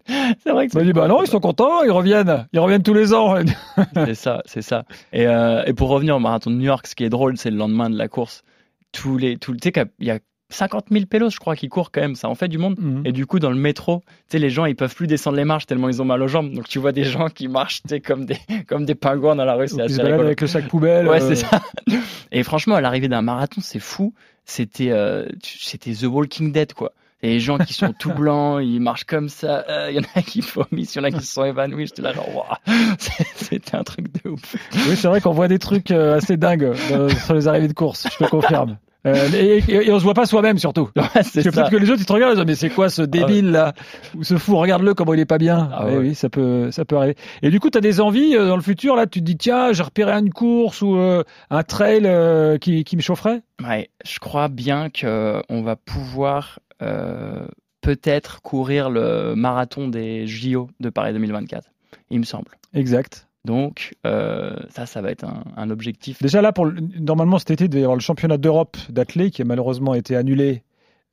C'est 0.06 0.50
vrai 0.50 0.66
que 0.66 0.72
Il 0.72 0.78
m'a 0.78 0.84
dit, 0.84 0.92
bah 0.92 1.06
non, 1.08 1.22
ils 1.22 1.28
sont 1.28 1.40
contents, 1.40 1.82
ils 1.82 1.90
reviennent, 1.90 2.46
ils 2.52 2.58
reviennent 2.58 2.82
tous 2.82 2.94
les 2.94 3.14
ans. 3.14 3.36
c'est 3.94 4.14
ça, 4.14 4.42
c'est 4.46 4.62
ça. 4.62 4.84
Et, 5.12 5.26
euh, 5.26 5.62
et 5.66 5.72
pour 5.72 5.88
revenir 5.88 6.16
au 6.16 6.18
marathon 6.18 6.50
de 6.50 6.56
New 6.56 6.64
York, 6.64 6.86
ce 6.86 6.94
qui 6.94 7.04
est 7.04 7.10
drôle, 7.10 7.36
c'est 7.36 7.50
le 7.50 7.56
lendemain 7.56 7.90
de 7.90 7.96
la 7.96 8.08
course. 8.08 8.42
Tous 8.92 9.18
les, 9.18 9.36
tous, 9.36 9.52
tu 9.52 9.58
sais 9.62 9.72
qu'il 9.72 9.86
y 10.00 10.10
a 10.10 10.18
50 10.50 10.86
000 10.90 11.06
pélos, 11.06 11.30
je 11.30 11.38
crois, 11.38 11.56
qui 11.56 11.68
courent 11.68 11.90
quand 11.90 12.00
même. 12.00 12.14
Ça 12.14 12.28
en 12.28 12.34
fait 12.34 12.48
du 12.48 12.58
monde. 12.58 12.76
Mhm. 12.78 13.02
Et 13.04 13.12
du 13.12 13.26
coup, 13.26 13.38
dans 13.38 13.50
le 13.50 13.56
métro, 13.56 14.02
tu 14.06 14.14
sais, 14.28 14.38
les 14.38 14.50
gens, 14.50 14.66
ils 14.66 14.76
peuvent 14.76 14.94
plus 14.94 15.06
descendre 15.06 15.36
les 15.36 15.44
marches 15.44 15.66
tellement 15.66 15.88
ils 15.88 16.02
ont 16.02 16.04
mal 16.04 16.22
aux 16.22 16.28
jambes. 16.28 16.52
Donc, 16.52 16.68
tu 16.68 16.78
vois 16.78 16.92
des 16.92 17.04
gens 17.04 17.28
qui 17.28 17.48
marchent, 17.48 17.82
tu 17.88 18.00
comme 18.00 18.26
des, 18.26 18.38
comme 18.66 18.84
des 18.84 18.94
pingouins 18.94 19.36
dans 19.36 19.44
la 19.44 19.54
rue. 19.54 19.68
C'est 19.68 19.80
assez 19.80 20.00
avec 20.00 20.40
le 20.40 20.46
sac 20.46 20.68
poubelle. 20.68 21.08
Ouais, 21.08 21.22
euh, 21.22 21.28
c'est 21.28 21.36
ça. 21.36 21.60
Et 22.32 22.42
franchement, 22.42 22.74
à 22.74 22.80
l'arrivée 22.80 23.08
d'un 23.08 23.22
marathon, 23.22 23.60
c'est 23.62 23.80
fou. 23.80 24.14
C'était, 24.44 24.90
euh, 24.90 25.26
c'était 25.42 25.92
The 25.92 26.04
Walking 26.04 26.52
Dead, 26.52 26.72
quoi. 26.74 26.92
Et 27.22 27.28
les 27.28 27.40
gens 27.40 27.58
qui 27.58 27.74
sont 27.74 27.92
tout 27.92 28.12
blancs, 28.12 28.60
ils 28.64 28.80
marchent 28.80 29.04
comme 29.04 29.28
ça. 29.28 29.64
Euh, 29.68 29.90
Il 29.90 29.96
y 29.96 29.98
en 29.98 30.08
a 30.14 30.22
qui 30.22 30.40
vomissent, 30.40 30.94
il 30.94 30.98
y 30.98 31.00
en 31.02 31.04
a 31.04 31.10
qui 31.10 31.24
se 31.24 31.34
sont 31.34 31.44
évanouis. 31.44 31.86
J'étais 31.86 32.02
là, 32.02 32.12
genre, 32.12 32.34
waouh, 32.34 32.76
c'était 33.36 33.76
un 33.76 33.84
truc 33.84 34.06
de 34.24 34.30
ouf. 34.30 34.56
Oui, 34.88 34.96
c'est 34.96 35.08
vrai 35.08 35.20
qu'on 35.20 35.32
voit 35.32 35.48
des 35.48 35.58
trucs 35.58 35.90
euh, 35.90 36.16
assez 36.16 36.36
dingues 36.36 36.72
sur 37.24 37.34
les 37.34 37.46
arrivées 37.46 37.68
de 37.68 37.74
course, 37.74 38.08
je 38.10 38.24
te 38.24 38.30
confirme. 38.30 38.78
Euh, 39.06 39.28
et, 39.34 39.58
et- 39.66 39.88
et 39.88 39.92
on 39.92 39.98
se 39.98 40.04
voit 40.04 40.14
pas 40.14 40.26
soi-même 40.26 40.58
surtout. 40.58 40.90
Ouais, 40.96 41.22
c'est 41.22 41.42
peut-être 41.50 41.70
que 41.70 41.76
les 41.76 41.90
autres 41.90 42.00
ils 42.02 42.06
te 42.06 42.12
regardent, 42.12 42.32
ils 42.34 42.36
disent, 42.36 42.46
mais 42.46 42.54
c'est 42.54 42.68
quoi 42.74 42.90
ce 42.90 43.00
débile 43.02 43.50
là? 43.50 43.72
Ou 44.16 44.24
ce 44.24 44.36
fou, 44.36 44.56
regarde-le 44.56 44.92
comment 44.94 45.14
il 45.14 45.20
est 45.20 45.24
pas 45.24 45.38
bien. 45.38 45.70
Ah 45.72 45.84
Eh 45.88 45.90
ouais. 45.92 45.96
Oui, 45.98 46.14
ça 46.14 46.28
peut, 46.28 46.70
ça 46.70 46.84
peut 46.84 46.96
arriver. 46.96 47.16
Et 47.42 47.48
du 47.50 47.60
coup, 47.60 47.70
tu 47.70 47.78
as 47.78 47.80
des 47.80 48.00
envies 48.00 48.36
euh, 48.36 48.46
dans 48.48 48.56
le 48.56 48.62
futur 48.62 48.96
là, 48.96 49.06
tu 49.06 49.20
te 49.20 49.24
dis 49.24 49.36
tiens, 49.38 49.72
j'ai 49.72 49.82
repéré 49.82 50.12
une 50.12 50.30
course 50.32 50.82
ou 50.82 50.96
euh, 50.96 51.24
un 51.50 51.62
trail 51.62 52.02
euh, 52.04 52.58
qui, 52.58 52.84
qui 52.84 52.96
me 52.96 53.00
chaufferait? 53.02 53.40
Ouais, 53.66 53.88
je 54.04 54.18
crois 54.18 54.48
bien 54.48 54.90
que 54.90 55.42
on 55.48 55.62
va 55.62 55.76
pouvoir 55.76 56.58
euh, 56.82 57.46
peut-être 57.80 58.42
courir 58.42 58.90
le 58.90 59.34
marathon 59.34 59.88
des 59.88 60.26
JO 60.26 60.68
de 60.80 60.90
Paris 60.90 61.12
2024. 61.14 61.70
Il 62.10 62.18
me 62.20 62.24
semble. 62.24 62.48
Exact. 62.74 63.26
Donc 63.46 63.94
euh, 64.07 64.57
ça, 64.68 64.85
ça 64.87 65.00
va 65.00 65.11
être 65.11 65.24
un, 65.24 65.44
un 65.57 65.70
objectif. 65.70 66.20
Déjà 66.22 66.42
là, 66.42 66.53
pour 66.53 66.66
le- 66.66 66.81
normalement 66.98 67.38
cet 67.38 67.50
été, 67.53 67.64
il 67.64 67.68
devait 67.70 67.81
y 67.81 67.85
avoir 67.85 67.96
le 67.96 68.03
championnat 68.03 68.37
d'Europe 68.37 68.76
d'athlé 68.90 69.31
qui 69.31 69.40
a 69.42 69.44
malheureusement 69.44 69.94
été 69.94 70.14
annulé 70.16 70.62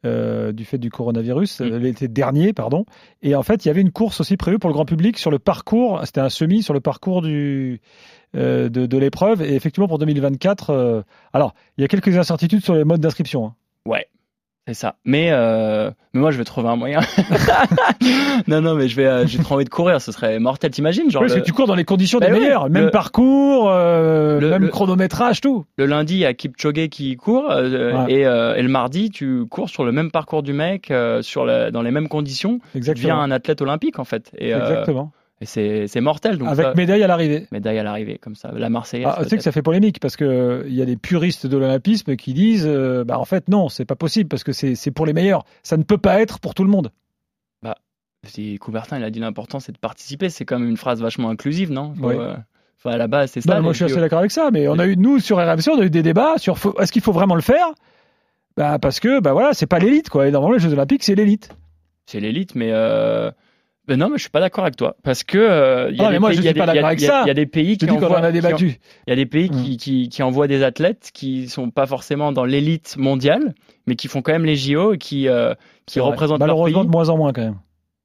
euh, 0.05 0.51
du 0.51 0.63
fait 0.65 0.77
du 0.77 0.89
coronavirus, 0.91 1.61
Mm. 1.61 1.63
euh, 1.63 1.79
l'été 1.79 2.07
dernier, 2.07 2.53
pardon. 2.53 2.85
Et 3.23 3.33
en 3.33 3.43
fait, 3.43 3.65
il 3.65 3.69
y 3.69 3.71
avait 3.71 3.81
une 3.81 3.91
course 3.91 4.19
aussi 4.21 4.37
prévue 4.37 4.59
pour 4.59 4.69
le 4.69 4.73
grand 4.73 4.85
public 4.85 5.17
sur 5.17 5.31
le 5.31 5.39
parcours. 5.39 6.01
C'était 6.05 6.21
un 6.21 6.29
semi 6.29 6.61
sur 6.61 6.73
le 6.73 6.81
parcours 6.81 7.21
du 7.21 7.81
euh, 8.35 8.69
de, 8.69 8.85
de 8.85 8.97
l'épreuve. 8.97 9.41
Et 9.41 9.55
effectivement, 9.55 9.87
pour 9.87 9.97
2024, 9.97 10.69
euh, 10.69 11.01
alors 11.33 11.53
il 11.77 11.81
y 11.81 11.85
a 11.85 11.87
quelques 11.87 12.15
incertitudes 12.17 12.63
sur 12.63 12.75
les 12.75 12.83
modes 12.83 12.99
d'inscription. 13.01 13.45
hein. 13.47 13.55
Ouais, 13.85 14.05
c'est 14.67 14.73
ça. 14.73 14.95
Mais, 15.05 15.29
euh, 15.31 15.89
mais 16.13 16.19
moi, 16.21 16.29
je 16.31 16.37
vais 16.37 16.43
trouver 16.43 16.67
un 16.69 16.75
moyen. 16.75 16.99
non, 18.47 18.61
non, 18.61 18.75
mais 18.75 18.87
je 18.87 18.95
vais, 18.95 19.05
euh, 19.05 19.25
j'ai 19.25 19.39
trop 19.39 19.55
envie 19.55 19.65
de 19.65 19.69
courir. 19.69 20.01
Ce 20.01 20.11
serait 20.11 20.39
mortel. 20.39 20.71
T'imagines, 20.71 21.09
genre 21.09 21.21
Oui, 21.21 21.27
parce 21.27 21.35
le, 21.35 21.41
que 21.41 21.45
tu 21.45 21.53
cours 21.53 21.67
dans 21.67 21.75
les 21.75 21.85
conditions 21.85 22.19
Bah 22.19 22.27
des 22.27 22.33
oui, 22.33 22.39
meilleures, 22.41 22.69
même 22.69 22.85
le- 22.85 22.91
parcours, 22.91 23.69
euh, 23.71 24.39
le- 24.39 24.49
même 24.49 24.69
chronométrage, 24.69 25.41
tout. 25.41 25.65
le 25.77 25.85
lundi, 25.85 26.15
il 26.15 26.19
y 26.19 26.25
a 26.25 26.33
Kipchoge 26.33 26.89
qui 26.89 27.15
court 27.15 27.49
euh, 27.49 28.05
Ouais. 28.05 28.11
et, 28.13 28.21
et 28.21 28.61
le 28.61 28.67
mardi, 28.69 29.09
tu 29.09 29.45
cours 29.49 29.69
sur 29.69 29.85
le 29.85 29.91
même 29.91 30.11
parcours 30.11 30.43
du 30.43 30.53
mec, 30.53 30.91
sur 31.21 31.45
dans 31.71 31.81
les 31.81 31.91
mêmes 31.91 32.07
conditions. 32.09 32.59
Tu 32.73 32.79
deviens 32.79 32.93
Exactement. 32.93 33.21
un 33.21 33.31
athlète 33.31 33.61
olympique 33.61 33.99
en 33.99 34.03
fait. 34.05 34.31
Et, 34.37 34.51
Exactement. 34.51 35.11
Et 35.39 35.45
c'est, 35.87 36.01
mortel. 36.01 36.37
Donc 36.39 36.47
Avec 36.49 36.65
ça- 36.65 36.73
médaille 36.73 37.03
à 37.03 37.07
l'arrivée. 37.07 37.47
médaille 37.51 37.77
à 37.77 37.83
l'arrivée, 37.83 38.17
comme 38.17 38.33
ça. 38.35 38.51
La 38.51 38.69
Marseillaise. 38.69 39.07
Ah, 39.09 39.23
tu 39.23 39.29
sais 39.29 39.37
que 39.37 39.43
ça 39.43 39.51
fait 39.51 39.61
polémique 39.61 39.99
parce 39.99 40.15
que 40.15 40.25
euh, 40.25 40.63
il 40.67 40.73
y 40.73 40.81
a 40.81 40.85
des 40.85 40.97
puristes 40.97 41.45
de 41.45 41.57
l'olympisme 41.57 42.15
qui 42.15 42.33
disent 42.33 42.65
euh, 42.67 43.03
bah 43.03 43.19
en 43.19 43.25
fait 43.25 43.47
non 43.47 43.69
c'est 43.69 43.85
pas 43.85 43.95
possible 43.95 44.29
parce 44.29 44.43
que 44.43 44.51
c'est 44.51 44.91
pour 44.91 45.05
les 45.05 45.13
meilleurs 45.13 45.43
ça 45.61 45.77
ne 45.77 45.83
peut 45.83 45.99
pas 45.99 46.21
être 46.21 46.39
pour 46.39 46.55
tout 46.55 46.63
le 46.63 46.69
monde 46.69 46.91
Si 48.25 48.57
Coubertin, 48.57 48.97
il 48.97 49.03
a 49.03 49.09
dit 49.11 49.19
l'important, 49.19 49.59
c'est 49.59 49.71
de 49.71 49.77
participer. 49.77 50.29
C'est 50.29 50.43
quand 50.43 50.59
même 50.59 50.67
une 50.69 50.75
phrase 50.75 51.01
vachement 51.01 51.29
inclusive, 51.29 51.71
non? 51.71 51.93
Faut, 51.93 52.07
Oui. 52.09 52.15
euh, 52.17 52.33
enfin, 52.79 52.95
à 52.95 52.97
la 52.97 53.07
base, 53.07 53.31
c'est 53.31 53.45
non, 53.45 53.53
ça. 53.53 53.61
moi 53.61 53.71
je 53.73 53.77
suis 53.77 53.85
assez 53.85 53.99
d'accord 54.01 54.19
avec 54.19 54.31
ça 54.31 54.49
mais 54.51 54.67
on 54.67 54.79
a 54.79 54.85
eu 54.87 54.97
nous 54.97 55.19
sur 55.19 55.37
RMC 55.37 55.69
on 55.71 55.79
a 55.79 55.85
eu 55.85 55.89
des 55.91 56.01
débats 56.03 56.37
sur 56.37 56.57
est-ce 56.79 56.91
qu'il 56.91 57.01
faut 57.03 57.11
vraiment 57.13 57.35
le 57.35 57.41
faire? 57.41 57.67
Bah 58.57 58.79
parce 58.79 58.99
que 58.99 59.19
bah 59.19 59.33
voilà 59.33 59.53
c'est 59.53 59.67
pas 59.67 59.77
l'élite 59.77 60.09
quoi 60.09 60.27
et 60.27 60.31
normalement 60.31 60.55
les 60.55 60.59
Jeux 60.63 60.73
Olympiques 60.73 61.03
c'est 61.03 61.13
l'élite 61.15 61.49
C'est 62.07 62.19
l'élite, 62.19 62.55
mais. 62.55 62.69
Euh... 62.71 63.29
Ben 63.87 63.97
non, 63.97 64.09
mais 64.09 64.17
je 64.17 64.21
suis 64.23 64.29
pas 64.29 64.39
d'accord 64.41 64.63
avec 64.65 64.75
toi. 64.75 64.95
Parce 65.03 65.23
que. 65.23 65.37
euh, 65.37 65.91
y 65.91 65.99
a 66.01 66.03
Ah, 66.03 66.07
mais 66.07 66.13
des 66.15 66.19
moi, 66.19 66.29
pays- 66.29 66.37
je 66.37 66.41
suis 66.43 66.53
pas 66.53 66.65
d'accord 66.65 66.85
avec 66.85 66.99
ça. 66.99 67.21
Il 67.23 67.27
y 67.27 67.31
a 67.31 67.33
des 67.33 67.45
pays 67.45 67.77
qui 67.77 67.89
envoient. 67.89 68.19
a 68.19 68.31
débattu 68.31 68.79
Il 69.07 69.09
y 69.09 69.13
a 69.13 69.15
des 69.15 69.25
pays 69.25 69.49
Mm. 69.49 69.63
qui, 69.63 69.77
qui, 69.77 70.09
qui 70.09 70.23
envoient 70.23 70.47
des 70.47 70.63
athlètes 70.63 71.11
qui 71.13 71.47
sont 71.47 71.69
pas 71.69 71.85
forcément 71.85 72.31
dans 72.31 72.43
l'élite 72.45 72.95
mondiale, 72.97 73.53
mais 73.85 73.95
qui 73.95 74.07
font 74.07 74.21
quand 74.21 74.33
même 74.33 74.45
les 74.45 74.55
JO 74.57 74.93
et 74.93 74.97
qui, 74.97 75.29
euh, 75.29 75.53
qui 75.85 75.99
représentent 76.01 76.39
leur 76.39 76.47
malheureusement 76.47 76.79
pays. 76.81 76.87
de 76.87 76.91
moins 76.91 77.09
en 77.09 77.17
moins 77.17 77.31
quand 77.33 77.41
même 77.43 77.55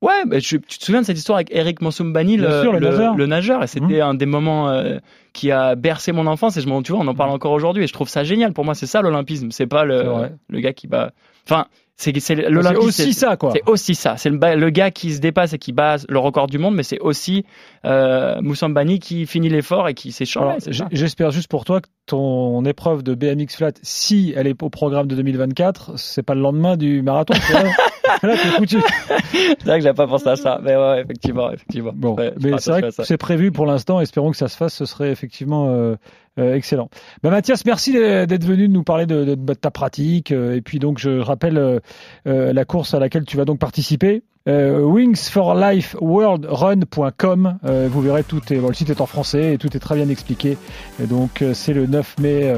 Ouais, 0.02 0.40
je- 0.40 0.56
tu 0.56 0.78
te 0.78 0.84
souviens 0.84 1.00
de 1.02 1.06
cette 1.06 1.16
histoire 1.18 1.36
avec 1.36 1.54
Eric 1.54 1.80
Monsoumbani, 1.80 2.36
Bien 2.36 2.48
le, 2.48 2.62
sûr, 2.62 2.72
le 2.72 2.80
nageur. 2.80 3.16
le 3.16 3.26
nageur, 3.26 3.62
et 3.62 3.68
c'était 3.68 4.00
un 4.00 4.14
des 4.14 4.26
moments 4.26 4.68
euh, 4.68 4.98
qui 5.32 5.52
a 5.52 5.76
bercé 5.76 6.10
mon 6.10 6.26
enfance. 6.26 6.56
Et 6.56 6.60
je 6.60 6.66
m'en, 6.68 6.82
tu 6.82 6.90
vois, 6.90 7.00
on 7.02 7.06
en 7.06 7.14
parle 7.14 7.30
encore 7.30 7.52
aujourd'hui, 7.52 7.84
et 7.84 7.86
je 7.86 7.92
trouve 7.92 8.08
ça 8.08 8.24
génial. 8.24 8.52
Pour 8.52 8.64
moi, 8.64 8.74
c'est 8.74 8.86
ça 8.86 9.00
l'olympisme. 9.00 9.52
C'est 9.52 9.68
pas 9.68 9.84
le, 9.84 10.02
le 10.48 10.60
gars 10.60 10.72
qui 10.72 10.88
bat. 10.88 11.12
Enfin, 11.48 11.66
c'est, 11.96 12.76
aussi 12.76 13.12
ça 13.12 13.36
quoi 13.36 13.52
C'est 13.52 13.68
aussi 13.68 13.94
ça. 13.94 14.16
C'est 14.16 14.30
le, 14.30 14.70
gars 14.70 14.90
qui 14.90 15.12
se 15.12 15.20
dépasse 15.20 15.52
et 15.52 15.58
qui 15.58 15.72
bat 15.72 15.96
le 16.08 16.18
record 16.18 16.46
du 16.46 16.58
monde, 16.58 16.74
mais 16.74 16.82
c'est 16.82 16.98
aussi 16.98 17.44
euh, 17.84 18.40
Moussambani 18.40 18.98
qui 18.98 19.26
finit 19.26 19.48
l'effort 19.48 19.88
et 19.88 19.94
qui 19.94 20.12
s'échange. 20.12 20.62
J'espère 20.90 21.30
juste 21.30 21.48
pour 21.48 21.64
toi 21.64 21.80
que 21.80 21.88
ton 22.06 22.64
épreuve 22.64 23.02
de 23.02 23.14
BMX 23.14 23.56
flat, 23.56 23.72
si 23.82 24.32
elle 24.36 24.46
est 24.46 24.62
au 24.62 24.70
programme 24.70 25.06
de 25.06 25.14
2024, 25.14 25.92
c'est 25.96 26.22
pas 26.22 26.34
le 26.34 26.40
lendemain 26.40 26.76
du 26.76 27.02
marathon. 27.02 27.34
tu 27.34 27.52
vois. 27.52 27.62
Là, 28.22 28.36
t'es 28.36 28.48
foutu. 28.48 28.78
C'est 29.32 29.64
vrai 29.64 29.78
que 29.78 29.84
j'ai 29.84 29.92
pas 29.92 30.06
pensé 30.06 30.28
à 30.28 30.36
ça. 30.36 30.60
Mais 30.62 30.76
ouais, 30.76 31.00
effectivement, 31.02 31.50
effectivement. 31.50 31.92
Bon, 31.94 32.14
Ouais, 32.14 32.32
mais 32.40 32.52
c'est 32.58 32.70
vrai 32.70 32.82
que 32.82 32.90
c'est 32.90 33.16
prévu 33.16 33.52
pour 33.52 33.66
l'instant. 33.66 34.00
Espérons 34.00 34.30
que 34.30 34.36
ça 34.36 34.48
se 34.48 34.56
fasse. 34.56 34.74
Ce 34.74 34.84
serait 34.84 35.10
effectivement 35.10 35.70
euh, 35.70 35.96
euh, 36.38 36.54
excellent. 36.54 36.88
Bah, 37.22 37.30
Mathias, 37.30 37.64
merci 37.66 37.92
d'être 37.92 38.44
venu 38.44 38.68
nous 38.68 38.82
parler 38.84 39.06
de, 39.06 39.24
de- 39.24 39.34
de 39.34 39.54
ta 39.54 39.70
pratique. 39.70 40.32
euh, 40.32 40.56
et 40.56 40.60
puis 40.62 40.78
donc, 40.78 40.98
je 40.98 41.18
rappelle 41.18 41.58
euh, 41.58 41.78
euh, 42.26 42.52
la 42.52 42.64
course 42.64 42.94
à 42.94 42.98
laquelle 42.98 43.24
tu 43.24 43.36
vas 43.36 43.44
donc 43.44 43.58
participer. 43.58 44.22
Euh, 44.48 44.80
wingsforlifeworldrun.com 44.80 47.58
euh, 47.64 47.88
vous 47.90 48.00
verrez 48.00 48.24
tout 48.24 48.40
est 48.52 48.56
bon, 48.56 48.68
le 48.68 48.74
site 48.74 48.90
est 48.90 49.00
en 49.00 49.06
français 49.06 49.54
et 49.54 49.58
tout 49.58 49.76
est 49.76 49.80
très 49.80 49.94
bien 49.94 50.08
expliqué 50.08 50.58
et 51.00 51.06
donc 51.06 51.44
c'est 51.54 51.72
le 51.72 51.86
9 51.86 52.16
mai 52.18 52.52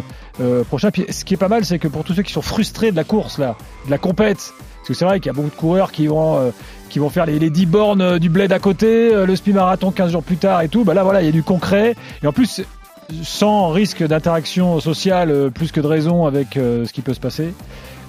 prochain 0.68 0.90
puis 0.90 1.04
ce 1.10 1.26
qui 1.26 1.34
est 1.34 1.38
pas 1.38 1.48
mal 1.48 1.66
c'est 1.66 1.78
que 1.78 1.88
pour 1.88 2.02
tous 2.04 2.14
ceux 2.14 2.22
qui 2.22 2.32
sont 2.32 2.40
frustrés 2.40 2.90
de 2.90 2.96
la 2.96 3.04
course 3.04 3.38
là 3.38 3.56
de 3.84 3.90
la 3.90 3.98
compète 3.98 4.54
parce 4.78 4.88
que 4.88 4.94
c'est 4.94 5.04
vrai 5.04 5.20
qu'il 5.20 5.26
y 5.26 5.30
a 5.30 5.34
beaucoup 5.34 5.50
de 5.50 5.54
coureurs 5.60 5.92
qui 5.92 6.06
vont 6.06 6.50
qui 6.88 7.00
vont 7.00 7.10
faire 7.10 7.26
les, 7.26 7.38
les 7.38 7.50
10 7.50 7.66
bornes 7.66 8.18
du 8.18 8.30
bled 8.30 8.50
à 8.52 8.58
côté, 8.60 9.10
le 9.26 9.36
spi 9.36 9.52
marathon 9.52 9.90
15 9.90 10.12
jours 10.12 10.22
plus 10.22 10.36
tard 10.36 10.60
et 10.62 10.68
tout. 10.68 10.84
Bah 10.84 10.94
là, 10.94 11.02
voilà, 11.02 11.22
il 11.22 11.26
y 11.26 11.28
a 11.28 11.32
du 11.32 11.42
concret. 11.42 11.96
Et 12.22 12.26
en 12.28 12.32
plus, 12.32 12.62
sans 13.22 13.68
risque 13.70 14.02
d'interaction 14.06 14.80
sociale, 14.80 15.30
euh, 15.30 15.50
plus 15.50 15.72
que 15.72 15.80
de 15.80 15.86
raison 15.86 16.26
avec 16.26 16.56
euh, 16.56 16.84
ce 16.86 16.92
qui 16.92 17.00
peut 17.02 17.14
se 17.14 17.20
passer. 17.20 17.52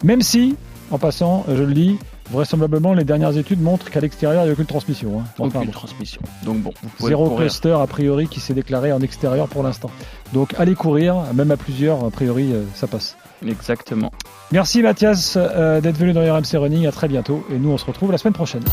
Même 0.03 0.21
si, 0.21 0.55
en 0.91 0.97
passant, 0.97 1.45
euh, 1.49 1.57
je 1.57 1.63
le 1.63 1.73
dis, 1.73 1.97
vraisemblablement, 2.31 2.93
les 2.93 3.03
dernières 3.03 3.37
études 3.37 3.61
montrent 3.61 3.89
qu'à 3.89 3.99
l'extérieur, 3.99 4.43
il 4.43 4.45
n'y 4.45 4.49
a 4.51 4.53
aucune 4.53 4.65
transmission. 4.65 5.19
hein. 5.19 5.23
Enfin, 5.39 5.59
Aucune 5.59 5.65
bon. 5.71 5.71
transmission. 5.71 6.21
Donc 6.43 6.57
bon, 6.61 6.73
vous 6.81 6.89
pouvez 6.97 7.09
Zéro 7.09 7.25
courir. 7.29 7.39
cluster, 7.41 7.71
a 7.79 7.87
priori, 7.87 8.27
qui 8.27 8.39
s'est 8.39 8.53
déclaré 8.53 8.91
en 8.91 8.99
extérieur 9.01 9.47
pour 9.47 9.63
l'instant. 9.63 9.89
Donc, 10.33 10.53
allez 10.57 10.75
courir, 10.75 11.15
même 11.33 11.51
à 11.51 11.57
plusieurs, 11.57 12.03
a 12.03 12.09
priori, 12.09 12.51
euh, 12.53 12.63
ça 12.73 12.87
passe. 12.87 13.15
Exactement. 13.45 14.11
Merci 14.51 14.81
Mathias 14.81 15.35
euh, 15.37 15.81
d'être 15.81 15.97
venu 15.97 16.13
dans 16.13 16.21
RMC 16.21 16.57
Running. 16.57 16.87
À 16.87 16.91
très 16.91 17.07
bientôt. 17.07 17.45
Et 17.51 17.57
nous, 17.57 17.69
on 17.71 17.77
se 17.77 17.85
retrouve 17.85 18.11
la 18.11 18.17
semaine 18.17 18.33
prochaine. 18.33 18.63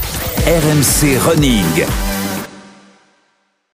RMC 0.47 1.19
Running. 1.19 2.22